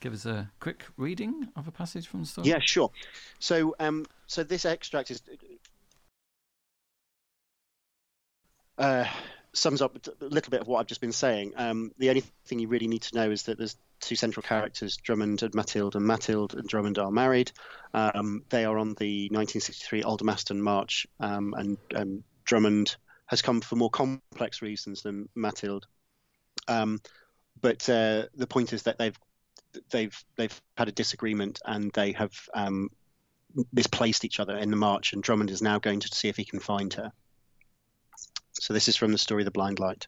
[0.00, 2.48] give us a quick reading of a passage from the story?
[2.48, 2.90] Yeah, sure.
[3.38, 5.22] So, um, so this extract is.
[8.78, 9.04] Uh,
[9.54, 11.52] sums up a little bit of what I've just been saying.
[11.56, 14.96] Um, the only thing you really need to know is that there's two central characters,
[14.96, 17.52] Drummond and Mathilde, and Mathilde and Drummond are married.
[17.92, 23.76] Um, they are on the 1963 Aldermaston March, um, and um, Drummond has come for
[23.76, 25.86] more complex reasons than Mathilde.
[26.68, 27.00] Um,
[27.60, 29.18] but uh, the point is that they've
[29.90, 32.90] they've they've had a disagreement and they have um,
[33.72, 36.44] misplaced each other in the march, and Drummond is now going to see if he
[36.44, 37.12] can find her.
[38.54, 40.06] So this is from the story The Blind Light.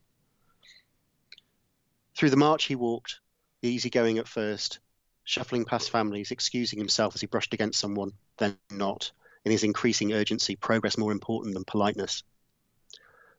[2.16, 3.20] Through the march he walked,
[3.62, 4.78] easygoing at first,
[5.24, 9.10] shuffling past families, excusing himself as he brushed against someone, then not,
[9.44, 12.22] in his increasing urgency, progress more important than politeness.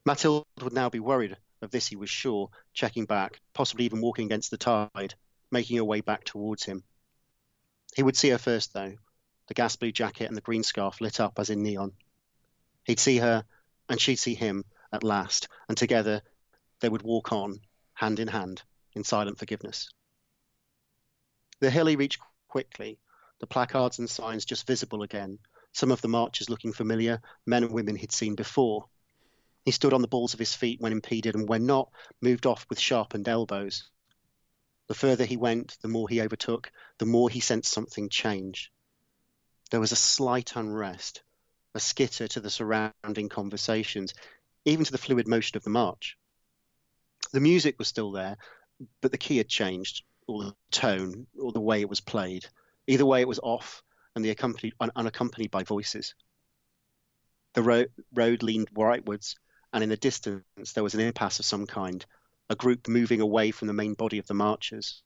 [0.04, 4.26] Mathilde would now be worried of this, he was sure, checking back, possibly even walking
[4.26, 5.14] against the tide,
[5.50, 6.82] making her way back towards him.
[7.94, 8.96] He would see her first, though,
[9.46, 11.92] the gas blue jacket and the green scarf lit up as in neon.
[12.84, 13.44] He'd see her,
[13.88, 16.22] and she'd see him at last, and together
[16.80, 17.60] they would walk on,
[17.94, 18.62] hand in hand,
[18.94, 19.88] in silent forgiveness.
[21.60, 22.98] The hill he reached quickly,
[23.40, 25.38] the placards and signs just visible again,
[25.72, 28.88] some of the marchers looking familiar, men and women he'd seen before.
[29.64, 32.66] He stood on the balls of his feet when impeded, and when not, moved off
[32.70, 33.90] with sharpened elbows.
[34.86, 38.72] The further he went, the more he overtook, the more he sensed something change.
[39.70, 41.22] There was a slight unrest,
[41.74, 44.14] a skitter to the surrounding conversations,
[44.66, 46.18] even to the fluid motion of the march.
[47.32, 48.36] The music was still there,
[49.00, 52.44] but the key had changed, or the tone, or the way it was played.
[52.86, 53.82] Either way, it was off,
[54.14, 56.14] and the accompanied, un- unaccompanied by voices.
[57.54, 59.36] The ro- road leaned rightwards,
[59.72, 62.04] and in the distance there was an impasse of some kind,
[62.50, 65.02] a group moving away from the main body of the marchers.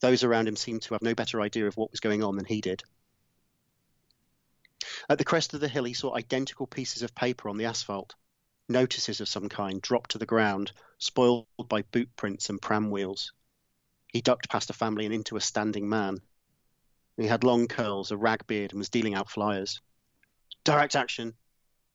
[0.00, 2.44] Those around him seemed to have no better idea of what was going on than
[2.44, 2.82] he did.
[5.08, 8.14] At the crest of the hill, he saw identical pieces of paper on the asphalt,
[8.68, 13.32] notices of some kind dropped to the ground, spoiled by boot prints and pram wheels.
[14.12, 16.20] He ducked past a family and into a standing man.
[17.16, 19.80] He had long curls, a rag beard, and was dealing out flyers.
[20.64, 21.34] Direct action,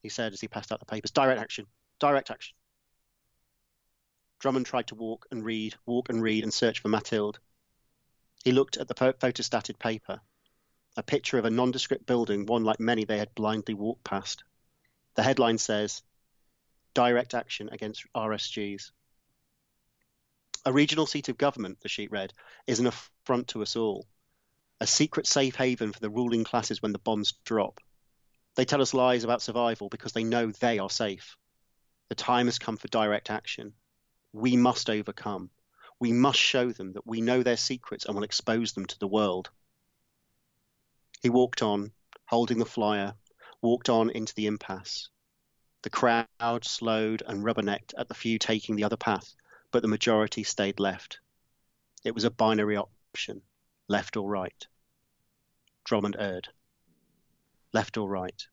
[0.01, 1.11] he said as he passed out the papers.
[1.11, 1.65] Direct action,
[1.99, 2.55] direct action.
[4.39, 7.39] Drummond tried to walk and read, walk and read, and search for Mathilde.
[8.43, 10.21] He looked at the photostated paper,
[10.95, 14.43] a picture of a nondescript building, one like many they had blindly walked past.
[15.15, 16.03] The headline says,
[16.93, 18.91] Direct Action Against RSGs.
[20.65, 22.33] A regional seat of government, the sheet read,
[22.65, 24.05] is an affront to us all,
[24.81, 27.79] a secret safe haven for the ruling classes when the bombs drop.
[28.55, 31.37] They tell us lies about survival because they know they are safe.
[32.09, 33.73] The time has come for direct action.
[34.33, 35.51] We must overcome.
[35.99, 39.07] We must show them that we know their secrets and will expose them to the
[39.07, 39.49] world.
[41.21, 41.91] He walked on,
[42.25, 43.15] holding the flyer,
[43.61, 45.09] walked on into the impasse.
[45.83, 46.27] The crowd
[46.63, 49.35] slowed and rubbernecked at the few taking the other path,
[49.71, 51.19] but the majority stayed left.
[52.03, 53.41] It was a binary option
[53.87, 54.67] left or right.
[55.83, 56.49] Drummond erred.
[57.73, 58.47] Left or right.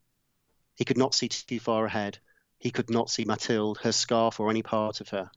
[0.76, 2.18] He could not see too far ahead.
[2.58, 5.30] He could not see Mathilde, her scarf, or any part of her.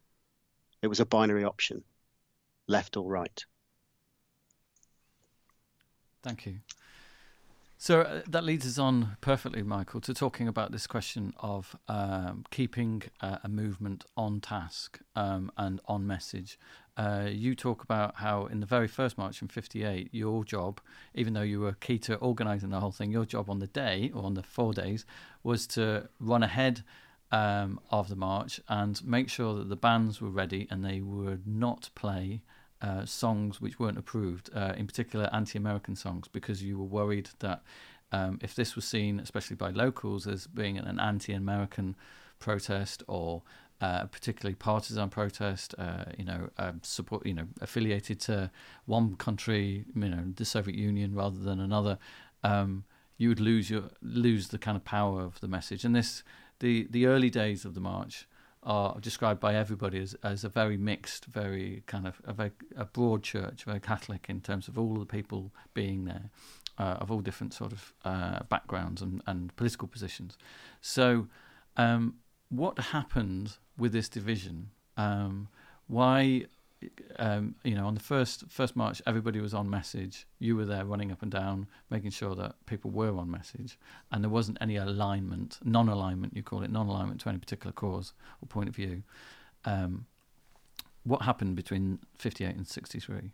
[0.82, 1.84] It was a binary option
[2.68, 3.46] left or right.
[6.22, 6.60] Thank you.
[7.80, 12.44] So uh, that leads us on perfectly, Michael, to talking about this question of um,
[12.50, 16.58] keeping uh, a movement on task um, and on message.
[16.98, 20.82] Uh, you talk about how in the very first march in 58, your job,
[21.14, 24.12] even though you were key to organising the whole thing, your job on the day
[24.12, 25.06] or on the four days
[25.44, 26.84] was to run ahead
[27.32, 31.46] um, of the march and make sure that the bands were ready and they would
[31.46, 32.42] not play
[32.82, 37.62] uh, songs which weren't approved, uh, in particular anti-American songs, because you were worried that
[38.12, 41.96] um, if this was seen, especially by locals, as being an anti-American
[42.40, 43.42] protest or
[43.82, 46.50] uh, particularly partisan protest, uh, you know,
[46.82, 48.50] support, you know, affiliated to
[48.86, 51.98] one country, you know, the Soviet Union rather than another,
[52.44, 52.86] um,
[53.18, 55.84] you would lose your lose the kind of power of the message.
[55.84, 56.24] And this,
[56.60, 58.28] the the early days of the march
[58.64, 62.86] are described by everybody as, as a very mixed, very kind of a, very, a
[62.86, 66.30] broad church, very Catholic in terms of all the people being there,
[66.78, 70.38] uh, of all different sort of uh, backgrounds and, and political positions.
[70.82, 71.28] So,
[71.78, 72.16] um,
[72.50, 74.70] what happened with this division?
[74.96, 75.50] Um,
[75.88, 76.46] why
[77.18, 80.28] um, you know, on the first first march, everybody was on message.
[80.40, 83.78] You were there, running up and down, making sure that people were on message,
[84.12, 86.36] and there wasn't any alignment, non-alignment.
[86.36, 89.04] You call it non-alignment to any particular cause or point of view.
[89.66, 90.06] Um,
[91.04, 93.32] what happened between fifty-eight and sixty-three?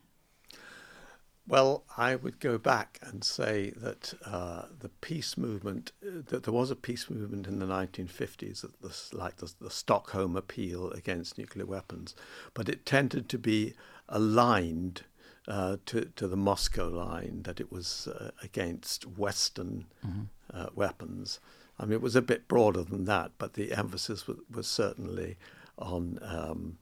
[1.46, 6.54] Well, I would go back and say that uh, the peace movement, uh, that there
[6.54, 8.66] was a peace movement in the 1950s,
[9.12, 12.16] like the, the, Stockholm Appeal against nuclear weapons,
[12.54, 13.74] but it tended to be
[14.08, 15.04] aligned
[15.46, 20.22] uh, to, to the Moscow line, that it was uh, against Western mm-hmm.
[20.54, 21.40] Uh, weapons.
[21.80, 25.38] I mean, it was a bit broader than that, but the emphasis was, was certainly
[25.78, 26.20] on.
[26.22, 26.78] Um,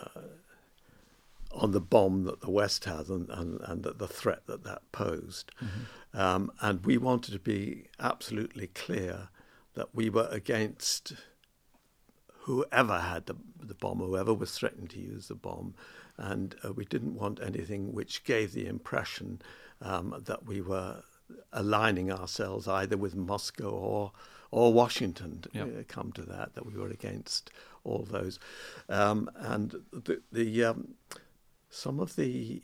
[0.00, 0.20] uh,
[1.52, 5.52] on the bomb that the West had and, and, and the threat that that posed.
[5.62, 6.18] Mm-hmm.
[6.18, 9.28] Um, and we wanted to be absolutely clear
[9.74, 11.14] that we were against
[12.28, 15.74] whoever had the, the bomb, whoever was threatening to use the bomb.
[16.18, 19.40] And uh, we didn't want anything which gave the impression
[19.80, 21.02] um, that we were
[21.52, 24.12] aligning ourselves either with Moscow or
[24.50, 25.42] or Washington.
[25.52, 25.66] Yep.
[25.66, 27.50] Uh, come to that, that we were against
[27.84, 28.38] all those,
[28.88, 30.94] um, and the the um,
[31.72, 32.62] some of the,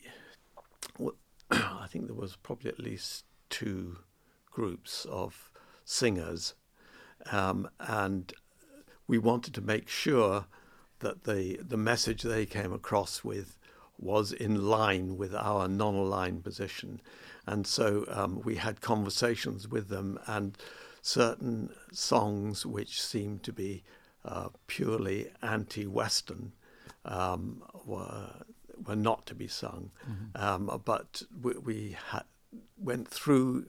[0.99, 1.15] well,
[1.51, 4.01] I think there was probably at least two
[4.51, 5.51] groups of
[5.85, 6.55] singers,
[7.33, 8.33] um, and
[9.07, 10.45] we wanted to make sure
[11.01, 13.57] that the the message they came across with
[13.99, 17.01] was in line with our non-aligned position,
[17.47, 20.59] and so um, we had conversations with them, and
[21.01, 23.83] certain songs which seemed to be
[24.27, 26.53] uh, purely anti-Western
[27.07, 28.29] um, were
[28.87, 29.91] were not to be sung.
[30.09, 30.43] Mm-hmm.
[30.43, 32.25] Um, but we, we ha-
[32.77, 33.67] went through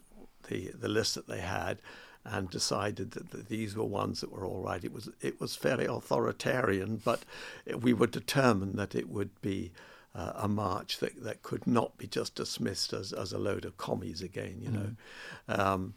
[0.47, 1.81] the the list that they had
[2.25, 4.83] and decided that, that, these were ones that were all right.
[4.83, 7.23] It was it was fairly authoritarian, but
[7.81, 9.71] we were determined that it would be
[10.15, 13.77] uh, a march that, that could not be just dismissed as, as a load of
[13.77, 14.89] commies again, you know.
[15.47, 15.59] Mm.
[15.59, 15.93] Um,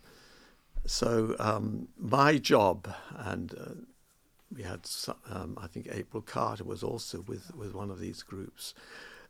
[0.84, 3.70] so um, my job and uh,
[4.54, 4.88] we had,
[5.30, 8.74] um, I think April Carter was also with, with one of these groups,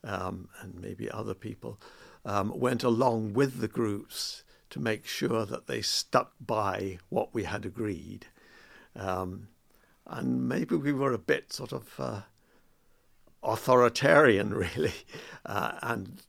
[0.04, 1.78] um, and maybe other people
[2.24, 7.44] um, went along with the groups to make sure that they stuck by what we
[7.44, 8.26] had agreed.
[8.96, 9.48] Um,
[10.06, 12.20] and maybe we were a bit sort of uh,
[13.42, 14.94] authoritarian, really,
[15.46, 16.22] uh, and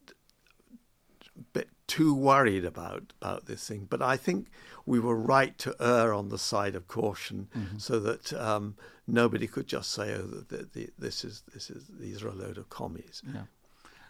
[1.37, 3.88] a bit too worried about, about this thing.
[3.89, 4.47] But I think
[4.86, 7.77] we were right to err on the side of caution, mm-hmm.
[7.77, 8.75] so that um,
[9.07, 12.34] nobody could just say, "Oh, the, the, the, this is this is these are a
[12.34, 13.43] load of commies." Yeah,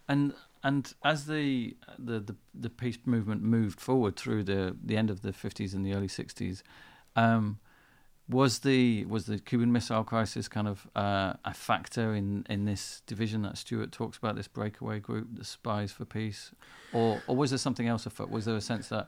[0.08, 5.10] and and as the, the the the peace movement moved forward through the the end
[5.10, 6.64] of the fifties and the early sixties.
[7.16, 7.60] Um,
[8.34, 13.02] was the was the Cuban Missile Crisis kind of uh, a factor in, in this
[13.06, 16.52] division that Stuart talks about, this breakaway group, the Spies for Peace,
[16.92, 18.30] or or was there something else afoot?
[18.30, 19.08] Was there a sense that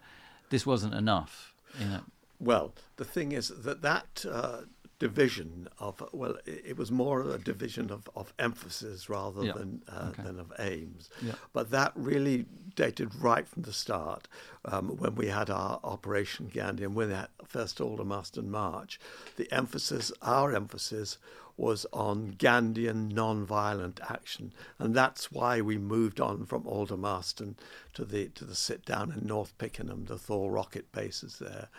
[0.49, 1.53] this wasn't enough?
[1.79, 2.01] You know?
[2.39, 4.61] Well, the thing is that that uh,
[4.99, 9.51] division of well, it, was more a division of, of emphasis rather yeah.
[9.53, 10.23] than uh, okay.
[10.23, 11.09] than of aims.
[11.21, 11.33] Yeah.
[11.53, 14.27] But that really dated right from the start
[14.65, 18.99] um, when we had our Operation Gandhi and when that first Aldermaston March.
[19.37, 21.17] The emphasis, our emphasis,
[21.57, 27.55] was on Gandhian non-violent action, and that's why we moved on from Aldermaston
[27.93, 31.69] to the to the sit down in North Pickenham, the Thor rocket bases there.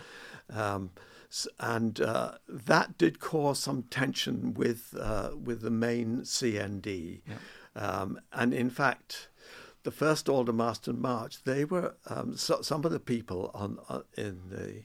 [0.50, 0.90] Um,
[1.58, 7.20] and uh, that did cause some tension with uh, with the main CND.
[7.26, 7.34] Yeah.
[7.74, 9.28] Um, and in fact,
[9.82, 14.40] the first Aldermaston March, they were um, so, some of the people on uh, in
[14.50, 14.82] the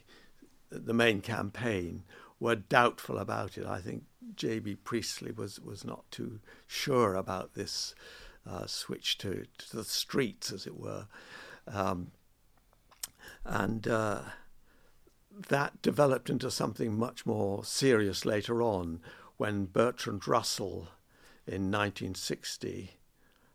[0.69, 2.03] the main campaign
[2.39, 3.65] were doubtful about it.
[3.65, 4.03] I think
[4.35, 4.75] J.B.
[4.83, 7.95] Priestley was was not too sure about this
[8.49, 11.07] uh, switch to, to the streets, as it were,
[11.67, 12.11] um,
[13.45, 14.21] and uh,
[15.49, 18.99] that developed into something much more serious later on
[19.37, 20.89] when Bertrand Russell
[21.47, 22.91] in 1960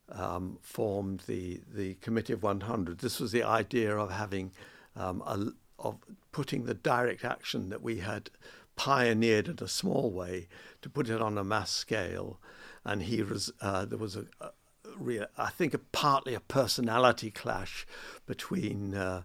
[0.09, 2.99] um, formed the, the Committee of 100.
[2.99, 4.53] This was the idea of having
[4.95, 5.99] um, a, of
[6.33, 8.31] putting the direct action that we had
[8.77, 10.49] pioneered in a small way
[10.83, 12.41] to put it on a mass scale.
[12.85, 13.23] And he
[13.61, 14.51] uh, there was a, a
[14.97, 17.87] real, I think, a, partly a personality clash
[18.27, 19.23] between uh,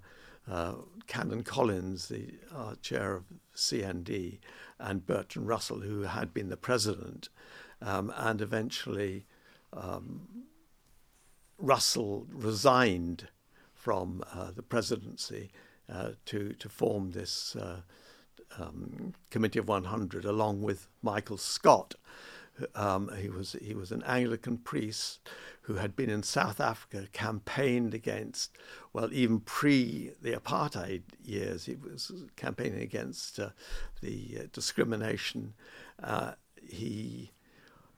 [0.52, 0.74] uh,
[1.08, 3.24] Canon Collins, the uh, chair of
[3.56, 4.39] CND,
[4.80, 7.30] and Bertrand Russell, who had been the president,
[7.82, 9.26] um, and eventually
[9.74, 10.28] um,
[11.58, 13.30] Russell resigned
[13.74, 15.52] from uh, the presidency
[15.91, 17.82] uh, to to form this uh,
[18.60, 21.95] um, committee of 100 along with Michael Scott.
[22.76, 25.20] Um, he was he was an Anglican priest
[25.64, 28.57] who had been in South Africa, campaigned against,
[28.93, 33.49] well, even pre the apartheid years, he was campaigning against uh,
[34.01, 35.53] the uh, discrimination.
[36.01, 37.32] Uh, he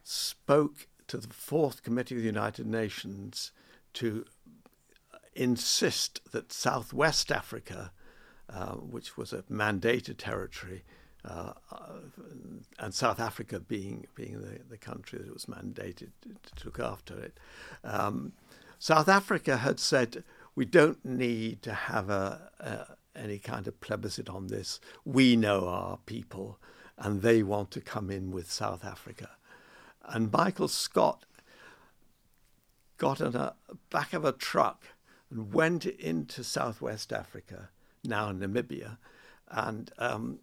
[0.04, 3.52] spoke to the Fourth Committee of the United Nations
[3.94, 4.26] to
[5.36, 7.92] insist that Southwest Africa,
[8.50, 10.84] uh, which was a mandated territory,
[11.26, 11.54] uh,
[12.80, 16.10] and South Africa being being the, the country that was mandated
[16.56, 17.40] to look after it,
[17.84, 18.34] um,
[18.80, 20.24] South Africa had said
[20.56, 24.80] we don't need to have a, a, any kind of plebiscite on this.
[25.06, 26.60] We know our people,
[26.98, 29.30] and they want to come in with South Africa.
[30.06, 31.26] And Michael Scott
[32.98, 33.54] got on the
[33.90, 34.84] back of a truck
[35.32, 37.70] and went into Southwest Africa,
[38.04, 38.98] now Namibia,
[39.50, 40.40] and um,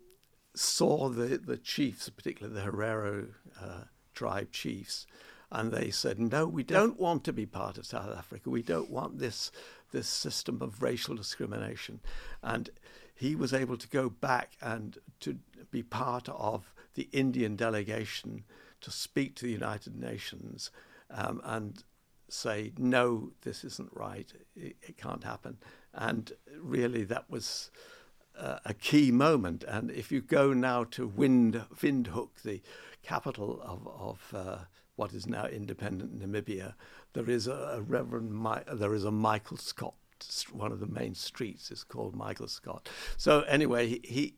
[0.54, 3.28] saw the, the chiefs, particularly the Herero
[3.60, 3.84] uh,
[4.14, 5.06] tribe chiefs,
[5.52, 8.50] and they said, "No, we don't want to be part of South Africa.
[8.50, 9.50] We don't want this
[9.90, 12.00] this system of racial discrimination."
[12.42, 12.70] And
[13.14, 15.38] he was able to go back and to
[15.70, 18.44] be part of the Indian delegation
[18.80, 20.70] to speak to the United Nations
[21.10, 21.82] um, and
[22.28, 24.32] say, "No, this isn't right.
[24.54, 25.58] It, it can't happen."
[25.92, 27.70] And really, that was
[28.64, 29.64] a key moment.
[29.64, 32.60] And if you go now to Wind, Windhoek, the
[33.02, 34.58] capital of, of uh,
[34.96, 36.74] what is now independent Namibia,
[37.12, 39.94] there is a, a Reverend, there is a Michael Scott.
[40.52, 42.88] One of the main streets is called Michael Scott.
[43.16, 44.34] So anyway, he he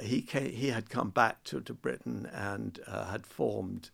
[0.00, 3.90] he, came, he had come back to, to Britain and uh, had formed.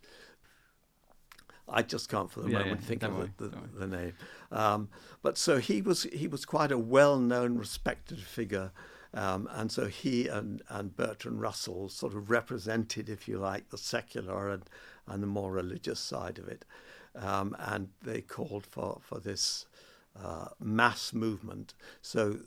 [1.67, 4.13] I just can't for the Yeah, moment yeah, think of the, the, the name.
[4.51, 4.89] Um,
[5.21, 8.71] but so he was he was quite a well-known, respected figure,
[9.13, 13.77] um, and so he and, and Bertrand Russell sort of represented, if you like, the
[13.77, 14.63] secular and,
[15.07, 16.65] and the more religious side of it,
[17.15, 19.65] um, and they called for for this
[20.21, 21.73] uh, mass movement.
[22.01, 22.39] So.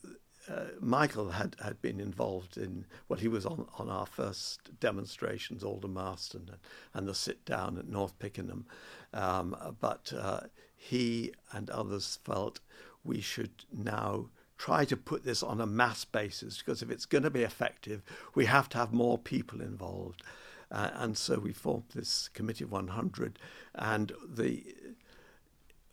[0.50, 5.62] Uh, Michael had, had been involved in well, he was on, on our first demonstrations,
[5.62, 6.58] Aldermaston and,
[6.94, 8.66] and the sit down at North Pickenham.
[9.14, 10.40] Um, but uh,
[10.74, 12.58] he and others felt
[13.04, 14.30] we should now
[14.62, 18.00] try to put this on a mass basis because if it's going to be effective,
[18.36, 20.22] we have to have more people involved.
[20.70, 23.40] Uh, and so we formed this Committee of 100.
[23.74, 24.62] And the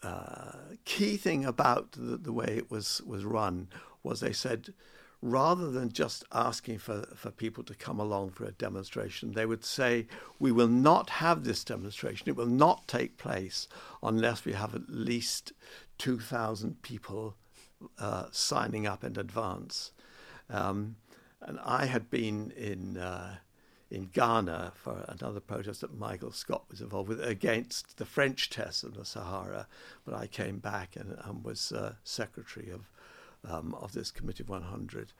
[0.04, 0.52] uh,
[0.86, 3.70] key thing about the, the way it was, was run
[4.04, 4.72] was they said,
[5.20, 9.66] rather than just asking for, for people to come along for a demonstration, they would
[9.66, 10.06] say,
[10.38, 12.30] We will not have this demonstration.
[12.30, 13.68] It will not take place
[14.04, 15.54] unless we have at least
[15.98, 17.36] 2,000 people
[17.98, 19.92] uh, signing up in advance.
[20.50, 20.96] Um,
[21.42, 22.98] and I had been in.
[22.98, 23.38] Uh,
[23.92, 28.84] in Ghana for another protest that Michael Scott was involved with against the French test
[28.84, 29.68] in the Sahara.
[30.06, 32.88] But I came back and, and was uh, secretary of
[33.50, 35.14] um, of this committee of 100,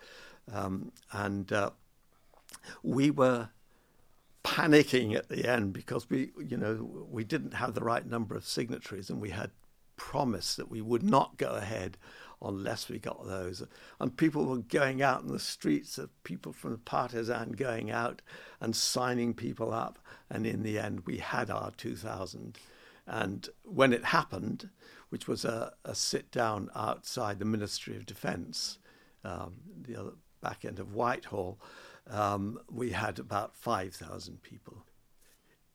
[0.54, 1.70] um, and uh,
[2.84, 3.50] we were
[4.44, 8.46] panicking at the end because we, you know, we didn't have the right number of
[8.46, 9.52] signatories, and we had
[9.96, 11.98] promised that we would not go ahead
[12.42, 13.64] unless we got those.
[14.00, 18.22] And people were going out in the streets, of people from the partisan going out
[18.62, 20.00] and signing people up.
[20.30, 22.58] And in the end, we had our 2,000.
[23.06, 24.70] And when it happened,
[25.10, 28.78] which was a, a sit down outside the Ministry of Defence,
[29.24, 31.60] um, the back end of Whitehall,
[32.10, 34.86] um, we had about 5,000 people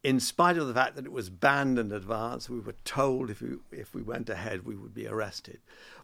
[0.04, 3.40] in spite of the fact that it was banned in advance, we were told if
[3.40, 5.60] we if we went ahead we would be arrested.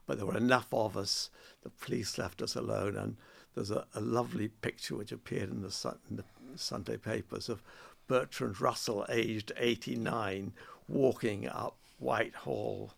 [0.07, 1.29] But there were enough of us.
[1.63, 3.17] The police left us alone, and
[3.55, 6.25] there's a, a lovely picture which appeared in the, in the
[6.57, 7.63] Sunday papers of
[8.09, 10.55] Bertrand Russell, aged 89,
[10.89, 12.95] walking up Whitehall,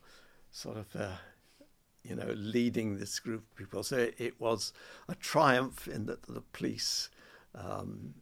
[0.50, 0.96] sort of.
[0.96, 1.16] Uh,
[2.04, 3.84] you know, leading this group of people.
[3.84, 4.72] So it, it was
[5.08, 7.10] a triumph in that the police
[7.54, 8.14] um,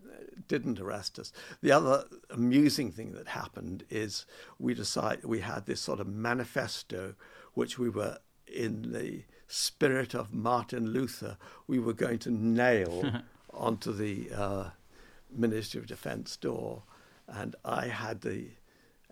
[0.48, 1.32] didn't arrest us.
[1.62, 4.26] The other amusing thing that happened is
[4.58, 7.14] we decided we had this sort of manifesto,
[7.54, 13.22] which we were in the spirit of Martin Luther, we were going to nail
[13.52, 14.70] onto the uh,
[15.30, 16.82] Ministry of Defence door,
[17.26, 18.48] and I had the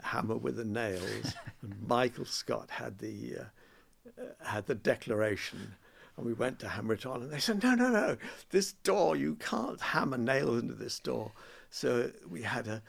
[0.03, 5.75] hammer with the nails, and Michael Scott had the uh, had the declaration
[6.19, 8.17] and we went to hammer it on, and they said, "No, no, no!
[8.51, 11.33] This door, you can't hammer nails into this door."
[11.71, 12.83] So we had a,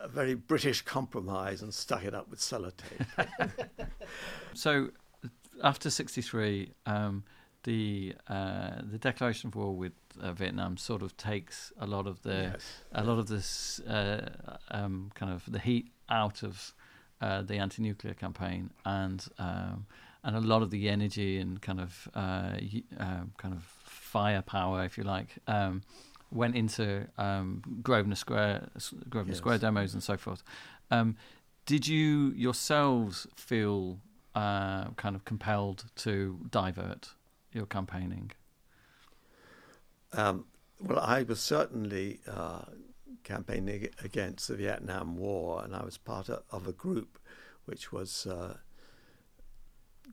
[0.00, 3.28] a very British compromise and stuck it up with sellotape.
[4.54, 4.88] so
[5.62, 7.22] after '63, um,
[7.64, 12.22] the uh, the declaration of war with uh, Vietnam sort of takes a lot of
[12.22, 12.62] the Yes.
[12.92, 14.30] a lot of this uh,
[14.70, 16.74] um, kind of the heat out of
[17.20, 19.84] uh, the anti-nuclear campaign and um,
[20.22, 22.56] and a lot of the energy and kind of uh,
[22.98, 25.82] um kind of firepower, if you like, um,
[26.30, 28.68] went into um, Grosvenor Square
[29.08, 29.38] Grosvenor Yes.
[29.38, 30.42] Square demos and so forth.
[30.90, 31.16] Um,
[31.66, 33.98] did you yourselves feel
[34.34, 37.10] uh, kind of compelled to divert
[37.52, 38.32] your campaigning?
[40.12, 40.46] Um,
[40.80, 42.62] well, I was certainly uh,
[43.22, 47.18] campaigning against the Vietnam War, and I was part of, of a group
[47.66, 48.56] which was uh,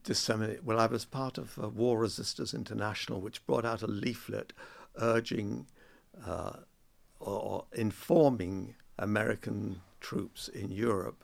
[0.03, 0.63] disseminate.
[0.63, 4.53] Well, I was part of uh, War Resisters International, which brought out a leaflet
[4.99, 5.67] urging
[6.25, 6.53] uh,
[7.19, 11.23] or, or, informing American troops in Europe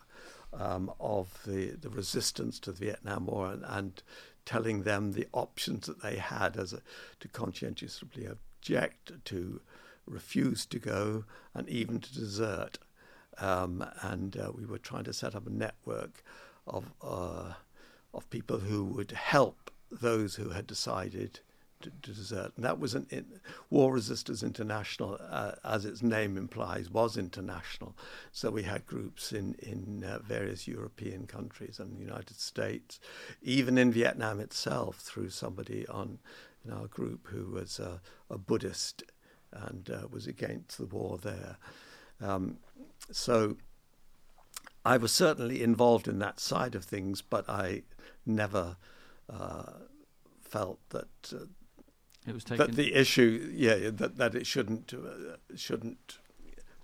[0.53, 4.03] um, of the, the resistance to the Vietnam War and, and,
[4.45, 6.82] telling them the options that they had as a,
[7.21, 9.61] to conscientiously object, to
[10.05, 12.78] refuse to go, and even to desert.
[13.38, 16.24] Um, and uh, we were trying to set up a network
[16.67, 17.53] of uh,
[18.14, 21.39] of people who would help those who had decided
[21.82, 22.53] to, to desert.
[22.55, 23.26] And that was an in,
[23.70, 27.95] War Resisters International, uh, as its name implies, was international.
[28.32, 32.99] So we had groups in in uh, various European countries and the United States,
[33.41, 36.20] even in Vietnam itself, through somebody on
[36.66, 39.03] in our group who was a Buddhist
[39.51, 41.57] and uh, was against the war there.
[42.22, 42.57] Um,
[43.11, 43.57] so
[44.86, 47.84] I was certainly involved in that side of things, but I
[48.25, 48.77] never
[49.29, 49.71] uh,
[50.41, 51.45] felt that uh,
[52.27, 52.65] it was taken...
[52.65, 56.19] that the issue, yeah, that that it shouldn't uh, shouldn't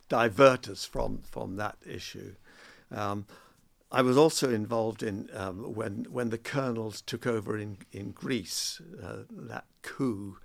[0.08, 2.36] divert us from from that issue.
[2.91, 3.26] Um,
[3.91, 8.82] I was also involved in um, when when the colonels took over in in Greece,
[9.04, 10.38] uh, that coup.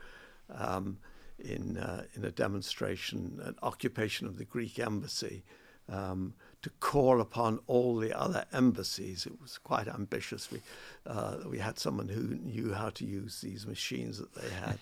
[0.51, 0.99] Um,
[1.39, 5.45] in uh, in a demonstration, an occupation of the Greek embassy,
[5.89, 6.35] um,
[6.65, 9.27] to call upon all the other embassies.
[9.27, 10.51] It was quite ambitious.
[10.51, 10.63] We
[11.07, 14.79] uh, we had someone who knew how to use these machines that they had,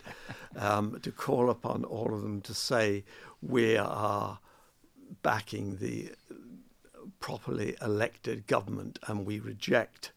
[0.56, 3.02] um, to call upon all of them to say
[3.42, 4.38] we are
[5.24, 6.12] backing the
[7.18, 10.12] properly elected government and we reject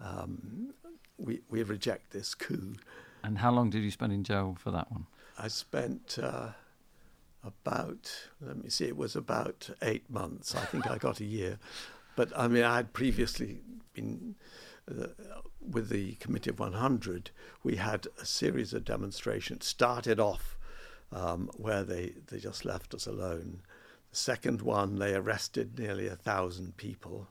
[0.00, 0.74] um,
[1.18, 2.74] we we reject this coup.
[3.22, 5.06] And how long did you spend in jail for that one?
[5.38, 6.18] I spent.
[6.20, 6.48] Uh,
[7.46, 10.54] about, let me see, it was about eight months.
[10.54, 11.58] I think I got a year.
[12.16, 13.60] But I mean, I had previously
[13.94, 14.34] been
[14.90, 15.08] uh,
[15.60, 17.30] with the Committee of 100.
[17.62, 19.66] We had a series of demonstrations.
[19.66, 20.56] Started off
[21.12, 23.62] um, where they, they just left us alone.
[24.10, 27.28] The second one, they arrested nearly a thousand people,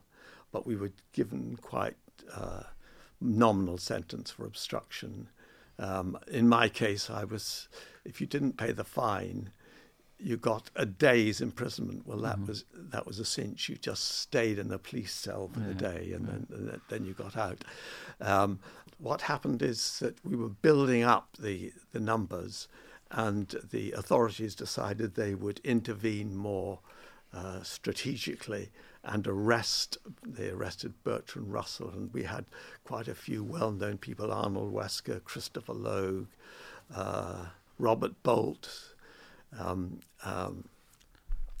[0.52, 1.96] but we were given quite
[2.32, 2.64] uh,
[3.20, 5.28] nominal sentence for obstruction.
[5.78, 7.68] Um, in my case, I was,
[8.04, 9.50] if you didn't pay the fine,
[10.18, 12.06] you got a day's imprisonment.
[12.06, 12.46] Well, that mm-hmm.
[12.46, 13.68] was that was a cinch.
[13.68, 16.32] You just stayed in a police cell for yeah, a day, and, yeah.
[16.32, 17.64] then, and then you got out.
[18.20, 18.60] Um,
[18.98, 22.68] what happened is that we were building up the the numbers,
[23.10, 26.80] and the authorities decided they would intervene more
[27.34, 28.70] uh, strategically
[29.04, 29.98] and arrest.
[30.26, 32.46] They arrested Bertrand Russell, and we had
[32.84, 36.28] quite a few well-known people: Arnold Wesker, Christopher Logue,
[36.94, 37.46] uh,
[37.78, 38.94] Robert Bolt.
[39.58, 40.68] Um, um,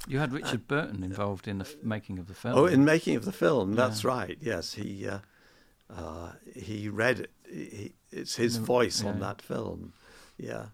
[0.08, 2.58] you had Richard uh, Burton involved in the f- making of the film.
[2.58, 4.10] Oh, in making of the film, that's yeah.
[4.10, 4.38] right.
[4.40, 5.18] Yes, he uh,
[5.94, 7.30] uh, he read it.
[7.50, 9.10] He, it's his voice yeah.
[9.10, 9.92] on that film.
[10.38, 10.66] Yeah.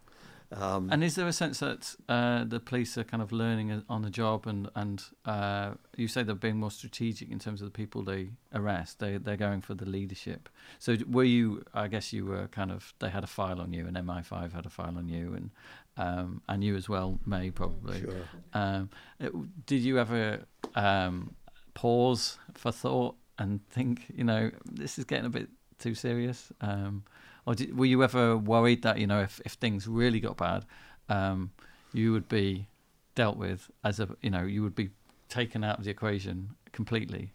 [0.54, 4.02] Um, and is there a sense that uh, the police are kind of learning on
[4.02, 7.72] the job, and and uh, you say they're being more strategic in terms of the
[7.72, 8.98] people they arrest?
[8.98, 10.50] They they're going for the leadership.
[10.78, 11.64] So were you?
[11.72, 12.92] I guess you were kind of.
[12.98, 15.50] They had a file on you, and MI5 had a file on you, and
[15.96, 18.00] um, and you as well, Mai probably.
[18.00, 18.22] Sure.
[18.54, 18.90] Um,
[19.20, 19.32] it,
[19.66, 20.40] did you ever
[20.74, 21.34] um,
[21.74, 26.52] pause for thought and think, you know, this is getting a bit too serious?
[26.60, 27.04] Um,
[27.46, 30.64] or did, were you ever worried that you know if, if things really got bad,
[31.08, 31.50] um,
[31.92, 32.68] you would be
[33.14, 34.90] dealt with as a you know you would be
[35.28, 37.32] taken out of the equation completely?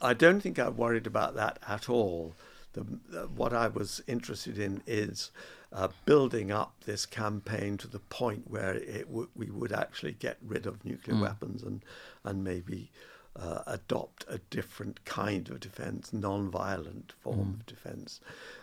[0.00, 2.34] I don't think I worried about that at all.
[2.72, 2.80] The,
[3.36, 5.30] what I was interested in is
[5.74, 10.38] uh, building up this campaign to the point where it w- we would actually get
[10.40, 11.22] rid of nuclear mm.
[11.22, 11.84] weapons and
[12.22, 12.90] and maybe
[13.36, 17.54] uh, adopt a different kind of defense, non-violent form mm.
[17.54, 18.20] of defense.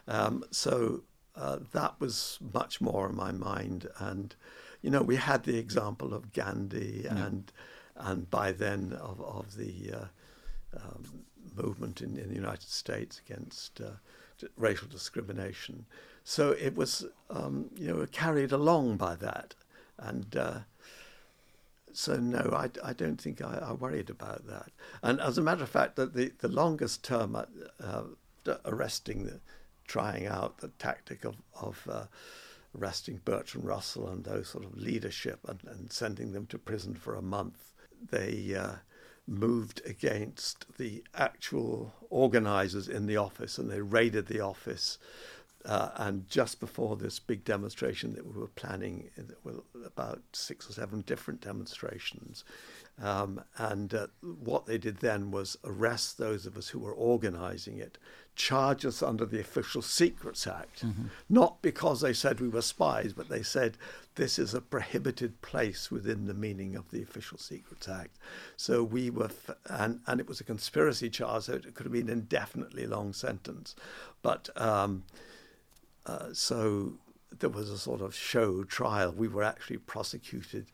[0.08, 1.04] Um, so
[1.36, 3.88] uh, that was much more in my mind.
[3.98, 4.36] And,
[4.82, 7.18] you know, we had the example of Gandhi yeah.
[7.18, 7.52] and,
[7.98, 11.04] and by then of, of the uh, um,
[11.56, 13.92] movement in, in, the United States against uh,
[14.58, 15.86] racial discrimination.
[16.24, 19.56] So it was, um, you know, carried along by that.
[19.98, 20.60] And uh,
[21.94, 24.72] so no, I, I don't think I, I, worried about that.
[25.02, 27.44] And as a matter of fact, that the, the longest term uh,
[27.80, 28.04] uh,
[28.66, 29.40] arresting, the,
[29.88, 32.06] trying out the tactic of of uh,
[32.78, 37.16] arresting Bertrand Russell and those sort of leadership and, and sending them to prison for
[37.16, 37.74] a month,
[38.10, 38.76] they uh,
[39.28, 44.98] moved against the actual organisers in the office, and they raided the office.
[45.64, 49.12] Uh, and just before this big demonstration that we were planning,
[49.44, 52.44] were about six or seven different demonstrations.
[53.00, 57.78] Um, and uh, what they did then was arrest those of us who were organising
[57.78, 58.00] it,
[58.36, 61.06] charge us under the Official Secrets Act, mm-hmm.
[61.30, 63.78] not because they said we were spies, but they said
[64.16, 68.18] this is a prohibited place within the meaning of the Official Secrets Act.
[68.58, 71.94] So we were, f- and, and it was a conspiracy charge, so it could have
[71.94, 73.76] been an indefinitely long sentence.
[74.22, 75.04] But um,
[76.06, 76.94] uh, so
[77.38, 79.12] there was a sort of show trial.
[79.12, 80.68] We were actually prosecuted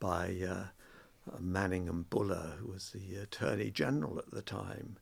[0.00, 0.36] by.
[0.48, 0.64] Uh,
[1.32, 4.96] uh, Manningham-Buller, who was the Attorney General at the time.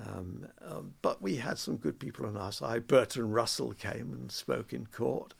[0.00, 2.86] Um, um, but we had some good people on our side.
[2.86, 5.34] Bertrand Russell came and spoke in court,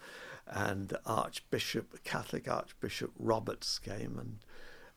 [0.47, 4.39] and Archbishop, Catholic Archbishop Roberts came and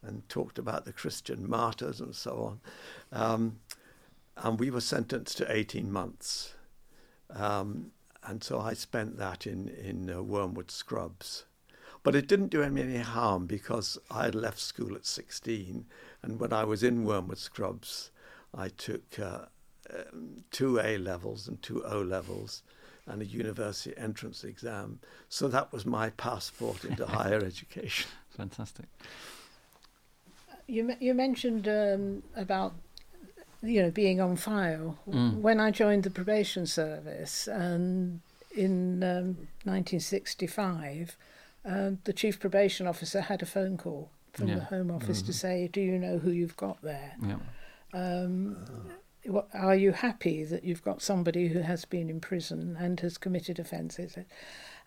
[0.06, 2.60] and talked about the Christian martyrs and so
[3.12, 3.20] on.
[3.20, 3.60] Um,
[4.38, 6.54] and we were sentenced to 18 months.
[7.30, 7.92] Um,
[8.24, 11.46] and so I spent that in, in uh, Wormwood Scrubs.
[12.04, 15.86] But it didn't do him any harm because I had left school at 16,
[16.22, 18.12] and when I was in Wormwood Scrubs,
[18.58, 19.46] I took uh,
[19.94, 22.64] um, two A levels and two O levels
[23.08, 25.00] and a university entrance exam.
[25.30, 28.10] So that was my passport into higher education.
[28.30, 28.86] Fantastic.
[30.68, 32.74] You you mentioned um, about
[33.62, 34.98] you know being on file.
[35.08, 35.42] Mm.
[35.42, 38.22] When I joined the probation service, and
[38.56, 41.18] in um, 1965
[41.66, 44.56] uh, the chief probation officer had a phone call from yeah.
[44.56, 45.28] the Home Office mm-hmm.
[45.28, 47.16] to say, "Do you know who you've got there?
[47.22, 47.38] Yeah.
[47.96, 48.58] Um,
[49.54, 53.58] are you happy that you've got somebody who has been in prison and has committed
[53.58, 54.18] offences?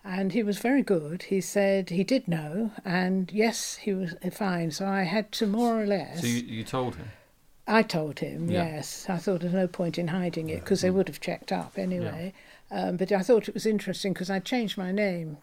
[0.03, 1.23] And he was very good.
[1.23, 4.71] He said he did know, and yes, he was fine.
[4.71, 6.21] So I had to more or less.
[6.21, 7.07] So you, you told him.
[7.67, 8.65] I told him, yeah.
[8.65, 9.05] yes.
[9.09, 12.33] I thought there's no point in hiding it because they would have checked up anyway.
[12.71, 12.85] Yeah.
[12.85, 15.37] Um, but I thought it was interesting because I changed my name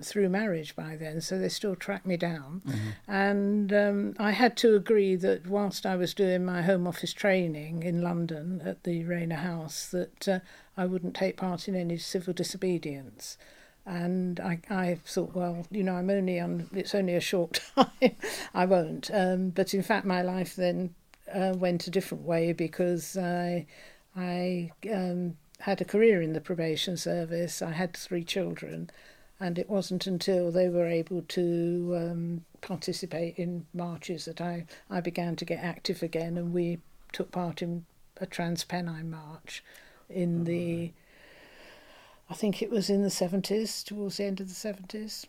[0.00, 2.62] through marriage by then, so they still tracked me down.
[2.66, 2.88] Mm-hmm.
[3.08, 7.82] And um, I had to agree that whilst I was doing my Home Office training
[7.82, 10.38] in London at the Rainer House, that uh,
[10.76, 13.36] I wouldn't take part in any civil disobedience.
[13.84, 18.16] And I, I thought, well, you know, I'm only on, it's only a short time,
[18.54, 19.10] I won't.
[19.12, 20.94] Um, but in fact, my life then
[21.32, 23.66] uh, went a different way because I,
[24.16, 27.62] I um, had a career in the probation service.
[27.62, 28.90] I had three children,
[29.42, 35.00] and it wasn't until they were able to um, participate in marches that I, I
[35.00, 36.78] began to get active again, and we
[37.12, 37.84] took part in
[38.20, 39.64] a Transpennine march
[40.08, 40.92] in the,
[42.30, 45.26] I think it was in the 70s, towards the end of the 70s.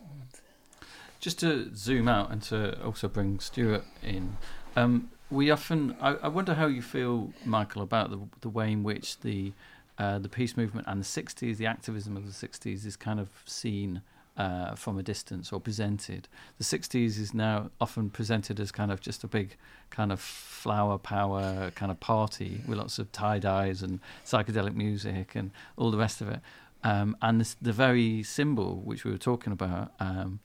[1.18, 4.36] Just to zoom out and to also bring Stuart in,
[4.76, 8.84] um, we often, I, I, wonder how you feel, Michael, about the, the way in
[8.84, 9.52] which the
[9.98, 13.28] uh, the peace movement and the 60s, the activism of the 60s is kind of
[13.46, 14.02] seen
[14.36, 16.28] uh, from a distance or presented.
[16.58, 19.56] The 60s is now often presented as kind of just a big
[19.90, 25.34] kind of flower power kind of party with lots of tie dyes and psychedelic music
[25.34, 26.40] and all the rest of it.
[26.82, 30.40] Um, and this, the very symbol which we were talking about, um,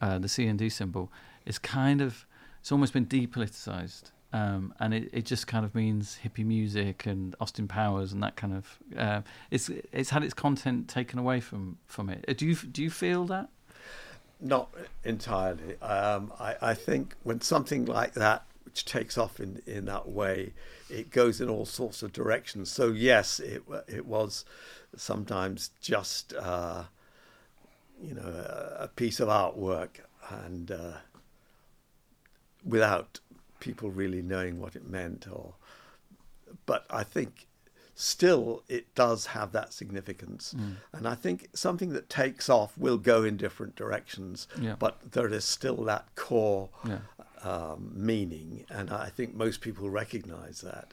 [0.00, 1.12] uh, the CND symbol,
[1.44, 2.26] is kind of,
[2.60, 4.10] it's almost been depoliticized.
[4.34, 8.34] Um, and it, it just kind of means hippie music and Austin Powers and that
[8.34, 8.78] kind of.
[8.98, 9.22] Uh,
[9.52, 12.36] it's it's had its content taken away from from it.
[12.36, 13.48] Do you do you feel that?
[14.40, 14.74] Not
[15.04, 15.80] entirely.
[15.80, 20.52] Um, I I think when something like that which takes off in in that way,
[20.90, 22.72] it goes in all sorts of directions.
[22.72, 24.44] So yes, it it was
[24.96, 26.82] sometimes just uh,
[28.02, 30.94] you know a, a, piece of artwork and uh,
[32.64, 33.20] without
[33.64, 35.54] people really knowing what it meant or
[36.66, 37.46] but I think
[37.94, 40.74] still it does have that significance mm.
[40.92, 44.74] and I think something that takes off will go in different directions yeah.
[44.78, 46.98] but there is still that core yeah.
[47.42, 50.92] um, meaning and I think most people recognize that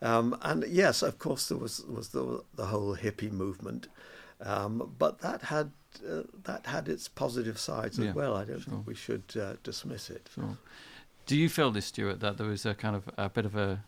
[0.00, 3.88] um, and yes of course there was was the, the whole hippie movement
[4.40, 5.72] um, but that had
[6.08, 8.72] uh, that had its positive sides yeah, as well I don't sure.
[8.74, 10.56] think we should uh, dismiss it sure.
[11.28, 13.84] Do you feel this, Stuart, that there was a kind of a bit of a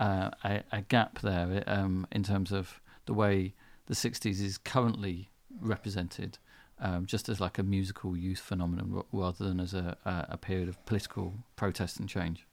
[0.00, 3.54] uh, a, a, gap there um, in terms of the way
[3.86, 5.30] the '60s is currently
[5.60, 6.38] represented,
[6.80, 10.84] um, just as like a musical youth phenomenon rather than as a, a period of
[10.84, 12.44] political protest and change?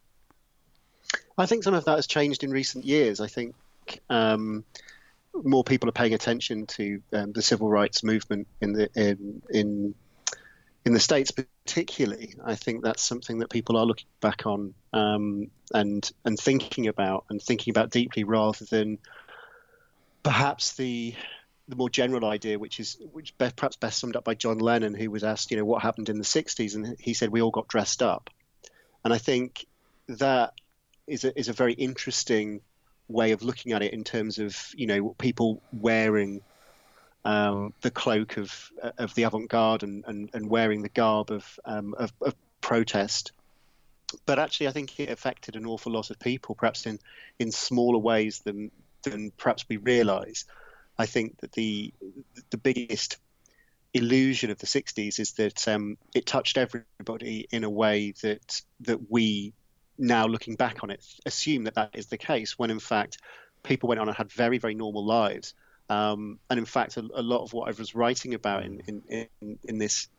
[1.36, 3.20] I think some of that has changed in recent years.
[3.20, 3.56] I think
[4.08, 4.64] um,
[5.34, 9.96] more people are paying attention to um, the civil rights movement in the in in
[10.88, 15.52] in the states particularly, I think that's something that people are looking back on um,
[15.74, 18.98] and and thinking about and thinking about deeply, rather than
[20.24, 21.14] perhaps the
[21.68, 25.12] the more general idea, which is which perhaps best summed up by John Lennon, who
[25.12, 27.68] was asked, you know, what happened in the '60s, and he said we all got
[27.68, 28.30] dressed up,
[29.04, 29.66] and I think
[30.08, 30.54] that
[31.06, 32.62] is a, is a very interesting
[33.10, 36.44] way of looking at it in terms of you know people wearing
[37.26, 41.94] um, the cloak of of the avant-garde and, and, and wearing the garb of, um,
[41.98, 43.32] of, of protest.
[44.26, 47.00] But actually, I think it affected an awful lot of people, perhaps in,
[47.40, 48.72] in smaller ways than
[49.04, 50.46] than perhaps we realise.
[50.98, 51.94] I think that the
[52.50, 53.18] the biggest
[53.94, 59.10] illusion of the 60s is that um, it touched everybody in a way that that
[59.10, 59.54] we
[59.98, 63.18] now looking back on it assume that that is the case when in fact
[63.64, 65.56] people went on and had very very normal lives
[65.90, 69.28] um, and in fact, a, a, lot of what I was writing about in, in,
[69.42, 70.10] in, in this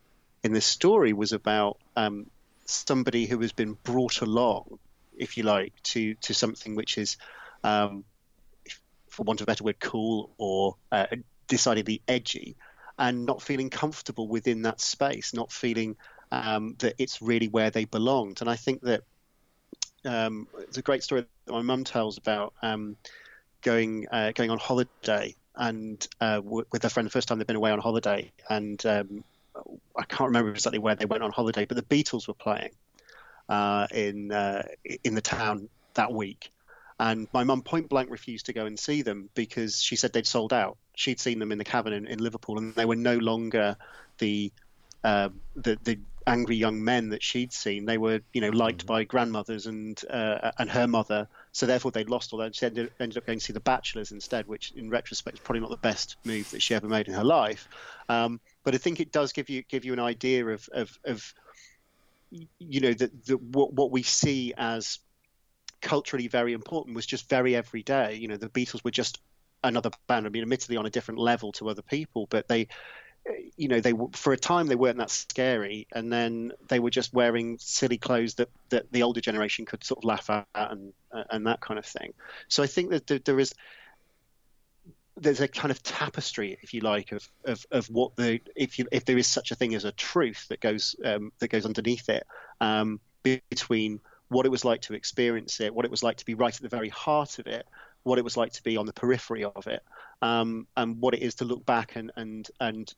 [0.43, 2.25] in this story was about um,
[2.65, 4.79] somebody who has been brought along,
[5.17, 7.17] if you like, to to something which is,
[7.63, 8.03] um,
[9.09, 11.05] for want of a better word, cool or uh,
[11.47, 12.55] decidedly edgy,
[12.97, 15.95] and not feeling comfortable within that space, not feeling
[16.31, 18.41] um, that it's really where they belonged.
[18.41, 19.03] And I think that
[20.03, 22.95] um, it's a great story that my mum tells about um,
[23.61, 27.45] going uh, going on holiday and uh, w- with a friend the first time they'd
[27.45, 29.23] been away on holiday, and um,
[29.95, 32.71] I can't remember exactly where they went on holiday, but the Beatles were playing
[33.47, 34.63] uh, in uh,
[35.03, 36.51] in the town that week,
[36.99, 40.25] and my mum point blank refused to go and see them because she said they'd
[40.25, 40.77] sold out.
[40.95, 43.75] She'd seen them in the Cavern in, in Liverpool, and they were no longer
[44.17, 44.51] the
[45.03, 47.85] uh, the, the angry young men that she'd seen.
[47.85, 48.87] They were, you know, liked mm.
[48.87, 51.27] by grandmothers and uh, and her mother.
[51.59, 52.55] So therefore, they'd lost all that.
[52.55, 55.59] She ended, ended, up going to see The Bachelors instead, which in retrospect is probably
[55.59, 57.67] not the best move that she ever made in her life.
[58.07, 61.33] Um, but I think it does give you give you an idea of of, of
[62.31, 64.99] you know that what what we see as
[65.81, 68.15] culturally very important was just very everyday.
[68.15, 69.19] You know, the Beatles were just
[69.61, 70.27] another band.
[70.27, 72.69] I mean, admittedly on a different level to other people, but they
[73.57, 77.13] you know they for a time they weren't that scary and then they were just
[77.13, 80.93] wearing silly clothes that, that the older generation could sort of laugh at and
[81.29, 82.13] and that kind of thing.
[82.47, 83.53] So i think that there is
[85.17, 88.87] there's a kind of tapestry if you like of, of, of what the if you
[88.91, 92.09] if there is such a thing as a truth that goes um, that goes underneath
[92.09, 92.25] it
[92.61, 93.99] um, between
[94.29, 96.61] what it was like to experience it what it was like to be right at
[96.61, 97.65] the very heart of it
[98.03, 99.83] what it was like to be on the periphery of it
[100.21, 102.93] um, and what it is to look back and and and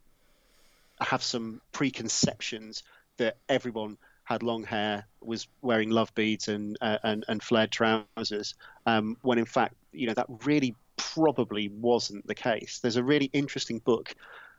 [1.02, 2.84] have some preconceptions
[3.18, 8.56] that everyone had long hair, was wearing love beads and uh, and, and flared trousers,
[8.86, 12.80] um, when in fact, you know, that really probably wasn't the case.
[12.80, 14.16] There's a really interesting book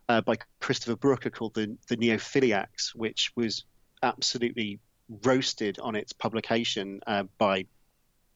[0.08, 3.64] uh, by Christopher Booker called the the Neophiliacs, which was
[4.02, 4.80] absolutely
[5.24, 7.66] roasted on its publication uh, by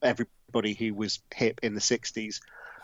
[0.02, 2.40] everybody who was hip in the 60s,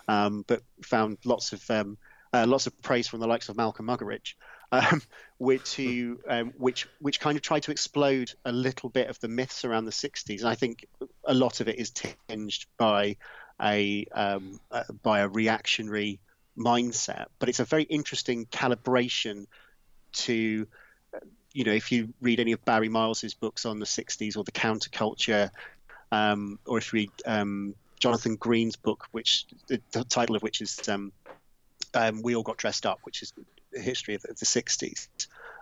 [0.08, 1.96] um, but found lots of um,
[2.32, 4.34] uh, lots of praise from the likes of Malcolm Muggeridge
[4.72, 5.02] um,
[5.38, 9.28] which to um, which which kind of tried to explode a little bit of the
[9.28, 10.40] myths around the 60s.
[10.40, 10.86] And I think
[11.24, 13.16] a lot of it is tinged by
[13.60, 16.18] a um, uh, by a reactionary
[16.58, 17.26] mindset.
[17.38, 19.46] But it's a very interesting calibration
[20.12, 20.66] to
[21.52, 24.52] you know if you read any of Barry Miles's books on the 60s or the
[24.52, 25.50] counterculture,
[26.10, 30.62] um, or if you read um, Jonathon Green's book, which the, the, title of which
[30.62, 31.12] is um,
[31.92, 33.34] um, "We All Got Dressed Up," which is
[33.80, 35.08] history of the 60s,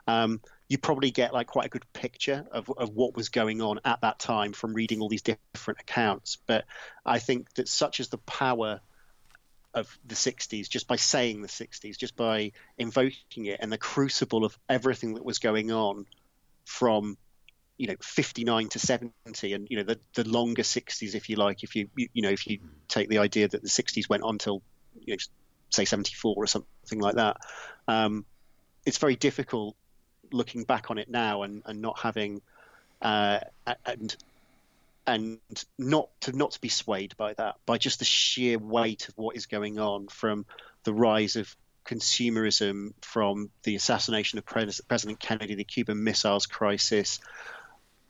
[0.07, 3.81] um, you probably get like quite a good picture of, of what was going on
[3.85, 6.39] at that time from reading all these different accounts.
[6.47, 6.65] But
[7.05, 8.81] I think that such is the power
[9.75, 14.45] of the 60s just by saying the 60s, just by invoking it and the crucible
[14.45, 16.07] of everything that was going on
[16.65, 17.17] from
[17.77, 19.13] you know 59 to 70
[19.55, 22.29] and you know the the longer 60s if you like if you you, you know
[22.29, 22.59] if you
[22.89, 24.63] take the idea that the 60s went on till
[25.01, 25.19] you know
[25.71, 27.39] say 74 or something like that.
[27.89, 28.25] Um,
[28.85, 29.77] it's very difficult
[30.33, 32.41] looking back on it now and, and not having
[33.03, 33.41] uh,
[33.87, 34.17] and
[35.07, 35.39] and
[35.79, 39.37] not to not to be swayed by that by just the sheer weight of what
[39.37, 40.45] is going on from
[40.85, 41.55] the rise of
[41.85, 47.21] consumerism from the assassination of President Kennedy, the Cuban Missiles Crisis,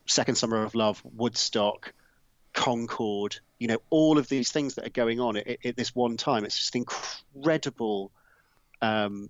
[0.06, 1.94] Second Summer of Love, Woodstock,
[2.52, 6.16] Concorde, you know, all of these things that are going on at, at this one
[6.16, 6.44] time.
[6.44, 8.10] It's just incredible
[8.82, 9.28] um,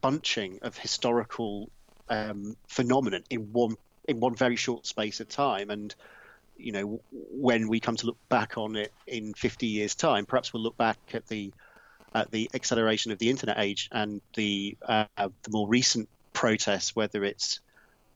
[0.00, 1.70] bunching of historical
[2.08, 3.76] um, phenomenon in one
[4.08, 5.70] in one very short space of time.
[5.70, 5.94] And
[6.56, 10.52] you know, when we come to look back on it in 50 years' time, perhaps
[10.52, 11.52] we'll look back at the
[12.14, 17.24] at the acceleration of the internet age and the uh, the more recent protests, whether
[17.24, 17.60] it's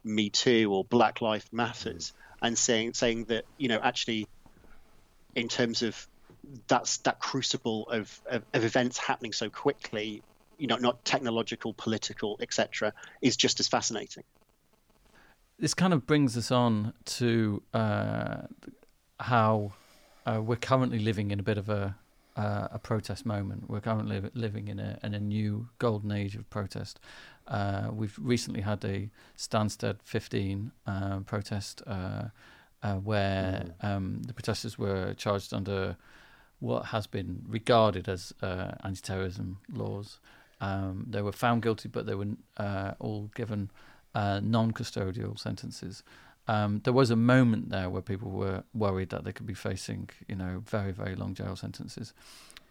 [0.05, 4.27] Me Too or Black Lives Matters, and saying saying that you know actually,
[5.35, 6.07] in terms of
[6.69, 10.23] that's that crucible of, of, of events happening so quickly,
[10.59, 14.25] you know, not technological, political, etc., is just as fascinating.
[15.59, 18.43] This kind of brings us on to uh,
[19.21, 19.73] how
[20.27, 21.97] uh, we're currently living in a bit of a
[22.37, 23.69] uh, a protest moment.
[23.69, 26.99] We're currently living in a in a new golden age of protest.
[27.47, 31.83] Uh, we've recently had a Stansted 15 uh, protest
[32.83, 33.85] uh, uh, where mm.
[33.85, 35.97] um, the protesters were charged under
[36.59, 40.19] what has been regarded as uh, anti-terrorism laws.
[40.61, 42.37] Um, they were found guilty, but they were
[42.99, 43.71] all given
[44.15, 46.03] non-custodial sentences.
[46.49, 50.11] Um, there was a moment there where people were worried that they could be facing,
[50.27, 52.13] you know, very, very long jail sentences.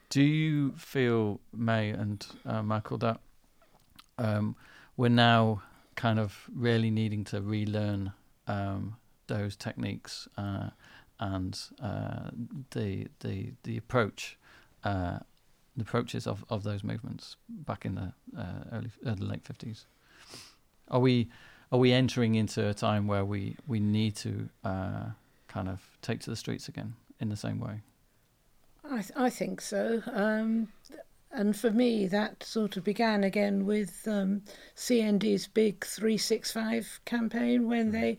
[0.09, 3.21] Do you feel, Mai and uh, Michael, that
[4.17, 4.55] um,
[4.97, 5.61] we're now
[5.95, 8.13] kind of really needing to relearn
[8.47, 8.97] um,
[9.29, 10.71] those techniques uh,
[11.19, 12.31] and uh,
[12.71, 14.37] the the the approach,
[14.83, 15.19] uh,
[15.77, 19.85] the approaches of, of those movements back in the uh, early, early late fifties?
[20.89, 21.29] Are we
[21.71, 25.05] are we entering into a time where we we need to uh,
[25.47, 27.81] kind of take to the streets again in the same way?
[28.83, 30.01] I th- I think so.
[30.11, 30.69] Um,
[31.31, 34.41] and for me, that sort of began again with um,
[34.75, 38.01] CND's big 365 campaign when mm-hmm.
[38.01, 38.17] they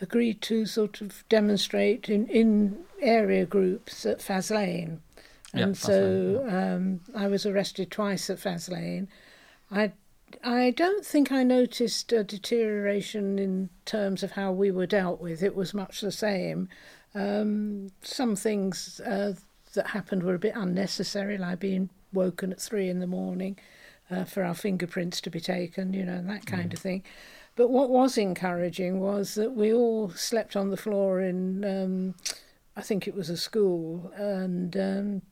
[0.00, 4.98] agreed to sort of demonstrate in, in area groups at Faslane.
[5.52, 9.08] And yeah, so um, I was arrested twice at Faslane.
[9.70, 9.92] I
[10.44, 15.42] I don't think I noticed a deterioration in terms of how we were dealt with.
[15.42, 16.68] It was much the same.
[17.16, 19.34] Um, some things uh,
[19.74, 23.58] that happened were a bit unnecessary, like being woken at three in the morning
[24.10, 26.72] uh, for our fingerprints to be taken, you know, and that kind mm.
[26.74, 27.02] of thing.
[27.56, 32.14] But what was encouraging was that we all slept on the floor in, um,
[32.76, 35.22] I think it was a school, and um,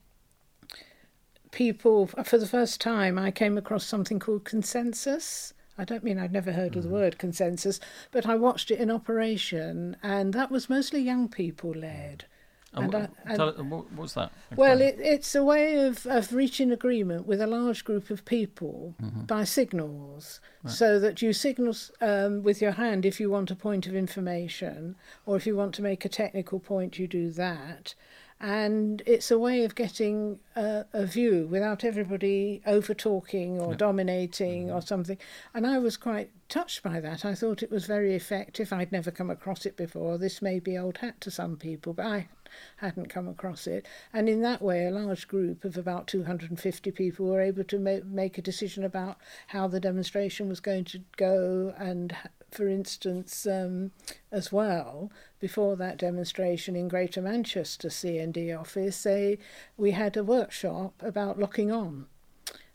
[1.51, 5.53] people, for the first time, I came across something called consensus.
[5.77, 6.77] I don't mean I'd never heard mm.
[6.77, 6.93] of the mm.
[6.93, 7.79] word consensus,
[8.11, 12.25] but I watched it in operation, and that was mostly young people led.
[12.73, 14.31] And, and, I, and tell, what, what's that?
[14.55, 18.95] Well, it, it's a way of, of reaching agreement with a large group of people
[19.01, 19.21] mm-hmm.
[19.21, 20.71] by signals, right.
[20.71, 24.95] so that you signal um, with your hand if you want a point of information,
[25.25, 27.95] or if you want to make a technical point, you do that
[28.41, 34.67] and it's a way of getting a, a view without everybody over talking or dominating
[34.67, 34.77] mm-hmm.
[34.77, 35.17] or something.
[35.53, 37.25] And I was quite touched by that.
[37.25, 38.71] I thought it was very effective.
[38.71, 40.17] I'd never come across it before.
[40.17, 42.29] This may be old hat to some people, but I
[42.77, 43.85] hadn't come across it.
[44.13, 48.05] And in that way, a large group of about 250 people were able to ma-
[48.05, 52.15] make a decision about how the demonstration was going to go and
[52.51, 53.91] for instance, um,
[54.31, 59.37] as well, before that demonstration in Greater Manchester CND office, they,
[59.77, 62.07] we had a workshop about locking on.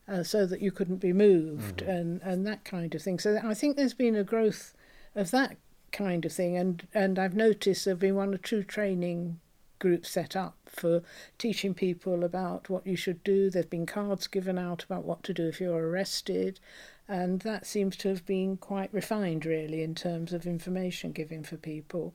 [0.07, 1.89] Uh, so that you couldn't be moved mm-hmm.
[1.89, 3.19] and, and that kind of thing.
[3.19, 4.75] So I think there's been a growth
[5.15, 5.57] of that
[5.93, 9.41] kind of thing, and, and I've noticed there've been one or two training
[9.79, 11.03] groups set up for
[11.39, 13.51] teaching people about what you should do.
[13.51, 16.61] There've been cards given out about what to do if you're arrested,
[17.09, 21.57] and that seems to have been quite refined, really, in terms of information giving for
[21.57, 22.15] people.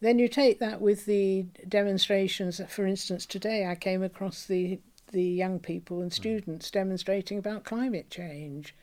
[0.00, 2.60] Then you take that with the demonstrations.
[2.68, 4.80] For instance, today I came across the
[5.12, 8.76] the young people and students demonstrating about climate change,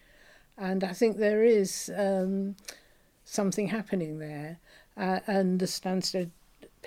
[0.57, 2.57] and I think there is um,
[3.23, 4.59] something happening there,
[4.97, 6.31] uh, and the Stansted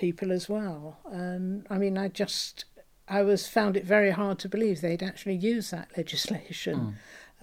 [0.01, 0.97] people as well.
[1.05, 2.65] And I mean, I just
[3.07, 6.79] I was found it very hard to believe they'd actually use that legislation.
[6.79, 6.93] Mm.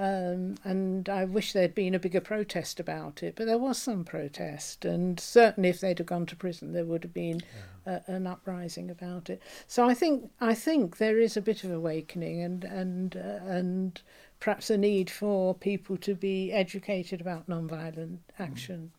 [0.00, 4.04] Um, and I wish there'd been a bigger protest about it, but there was some
[4.04, 7.42] protest, and certainly if they'd have gone to prison, there would have been
[7.84, 8.00] yeah.
[8.06, 9.42] a, an uprising about it.
[9.66, 14.00] So I think I think there is a bit of awakening, and and uh, and
[14.38, 18.92] perhaps a need for people to be educated about non-violent action.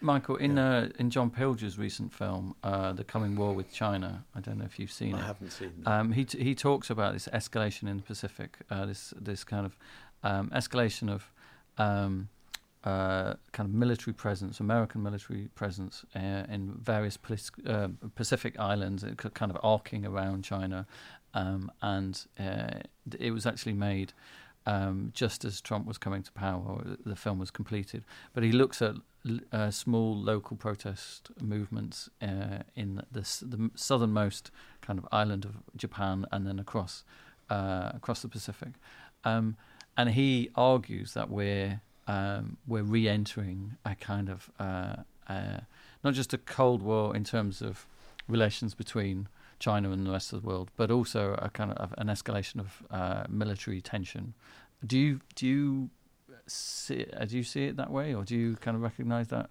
[0.00, 4.40] Michael, in uh, in John Pilger's recent film, uh, "The Coming War with China," I
[4.40, 5.22] don't know if you've seen I it.
[5.22, 5.72] I haven't seen.
[5.80, 5.86] it.
[5.86, 9.66] Um, he t- he talks about this escalation in the Pacific, uh, this this kind
[9.66, 9.76] of
[10.22, 11.30] um, escalation of
[11.78, 12.28] um,
[12.84, 17.18] uh, kind of military presence, American military presence uh, in various
[17.66, 20.86] uh, Pacific islands, kind of arcing around China,
[21.34, 22.26] um, and
[23.18, 24.12] it was actually made.
[24.68, 28.04] Um, just as Trump was coming to power, the film was completed.
[28.34, 28.96] But he looks at
[29.52, 34.50] uh, small local protest movements uh, in the, the southernmost
[34.80, 37.04] kind of island of Japan and then across
[37.50, 38.70] uh, across the Pacific.
[39.24, 39.56] Um,
[39.96, 44.96] and he argues that we're um, we're re-entering a kind of uh,
[45.28, 45.60] uh,
[46.04, 47.86] not just a cold war in terms of
[48.28, 52.08] relations between China and the rest of the world, but also a kind of an
[52.08, 54.34] escalation of uh, military tension.
[54.86, 55.90] Do you do you
[56.46, 59.50] see uh, do you see it that way, or do you kind of recognise that?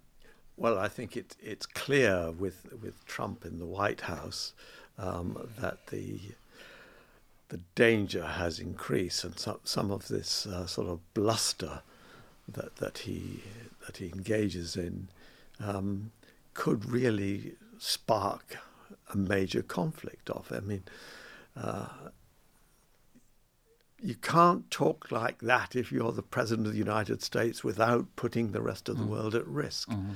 [0.56, 4.52] Well, I think it, it's clear with with Trump in the White House
[4.98, 6.20] um, that the
[7.48, 11.82] the danger has increased, and some some of this uh, sort of bluster
[12.48, 13.42] that that he
[13.84, 15.08] that he engages in
[15.60, 16.10] um,
[16.54, 18.58] could really spark
[19.12, 20.50] a major conflict of.
[20.50, 20.82] I mean,
[21.56, 21.86] uh,
[24.00, 28.52] you can't talk like that if you're the president of the United States without putting
[28.52, 29.08] the rest of the mm.
[29.08, 29.88] world at risk.
[29.88, 30.12] Mm-hmm.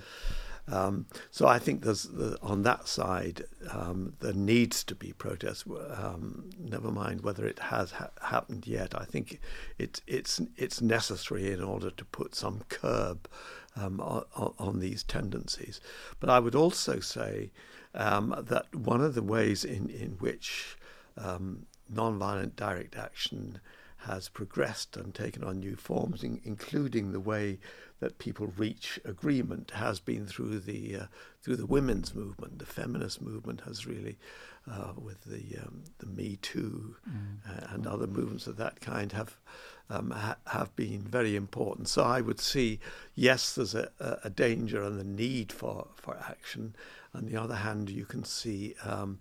[0.69, 5.65] Um, so I think there's the, on that side um, there needs to be protest.
[5.67, 8.95] Um, never mind whether it has ha- happened yet.
[8.95, 9.41] I think
[9.79, 13.29] it's it's it's necessary in order to put some curb
[13.75, 14.25] um, on,
[14.59, 15.81] on, these tendencies.
[16.21, 17.51] But I would also say
[17.95, 20.77] um, that one of the ways in in which
[21.17, 23.61] um, nonviolent direct action
[24.07, 27.59] has progressed and taken on new forms, in, including the way
[28.01, 31.05] that people reach agreement, has been through the uh,
[31.43, 32.59] through the women's movement.
[32.59, 34.17] The feminist movement has really,
[34.71, 37.39] uh, with the um, the Me Too mm.
[37.47, 39.37] uh, and other movements of that kind, have
[39.91, 41.89] um, ha- have been very important.
[41.89, 42.81] So I would see,
[43.15, 43.91] yes, there's a,
[44.25, 46.75] a, danger and the need for for action.
[47.15, 48.75] On the other hand, you can see.
[48.83, 49.19] Um,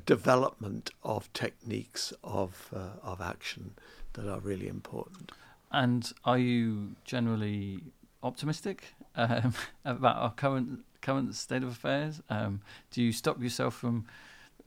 [0.00, 3.74] development of techniques of uh, of action
[4.14, 5.32] that are really important.
[5.70, 7.80] And are you generally
[8.22, 12.22] optimistic um, about our current current state of affairs?
[12.30, 14.06] Um, do you stop yourself from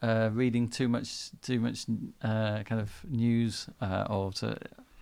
[0.02, 1.86] uh, reading too much too much
[2.22, 4.58] uh, kind of news uh, or to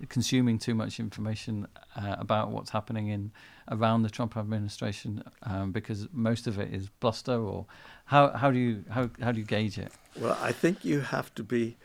[0.10, 3.32] consuming too much information uh, about what's happening in
[3.70, 7.66] around the Trump administration um, because most of it is bluster or
[8.06, 9.92] how how do you how how do you gauge it?
[10.20, 11.78] Well, I think you have to be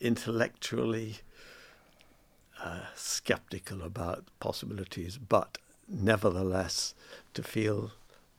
[0.00, 1.18] intellectually
[2.62, 5.58] uh, skeptical about possibilities, but
[5.88, 6.94] nevertheless
[7.34, 7.92] to feel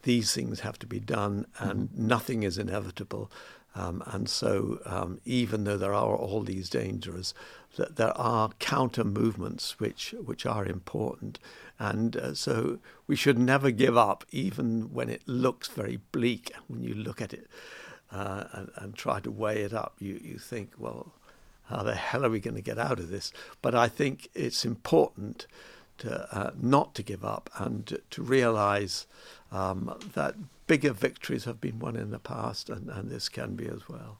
[0.04, 2.08] these things have to be done and mm-hmm.
[2.08, 3.32] nothing is inevitable.
[3.74, 7.34] Um, and so, um, even though there are all these dangers,
[7.78, 11.40] that there are counter movements which which are important,
[11.80, 16.52] and uh, so we should never give up, even when it looks very bleak.
[16.68, 17.48] When you look at it
[18.12, 21.14] uh, and, and, try to weigh it up, you you think, well,
[21.64, 23.32] how the hell are we going to get out of this?
[23.62, 25.48] But I think it's important
[26.00, 29.08] to uh, not to give up and to realize
[29.52, 30.36] um, that
[30.68, 34.18] bigger victories have been won in the past, and, and this can be as well.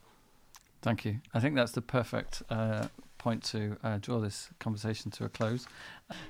[0.82, 1.20] Thank you.
[1.32, 5.66] I think that's the perfect uh, point to uh, draw this conversation to a close.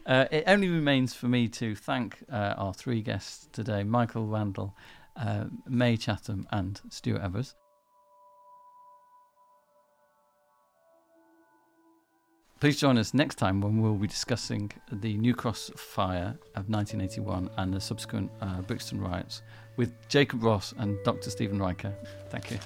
[0.07, 4.77] Uh, it only remains for me to thank uh, our three guests today Michael Randle,
[5.17, 7.55] uh, Mai Chatham, and Stuart Evers.
[12.63, 17.51] Please join us next time when we'll be discussing the New Cross fire of 1981
[17.57, 19.43] and the subsequent uh, Brixton riots
[19.77, 21.29] with Jacob Ross and Dr.
[21.31, 21.93] Stephen Reicher.
[22.31, 22.59] Thank you.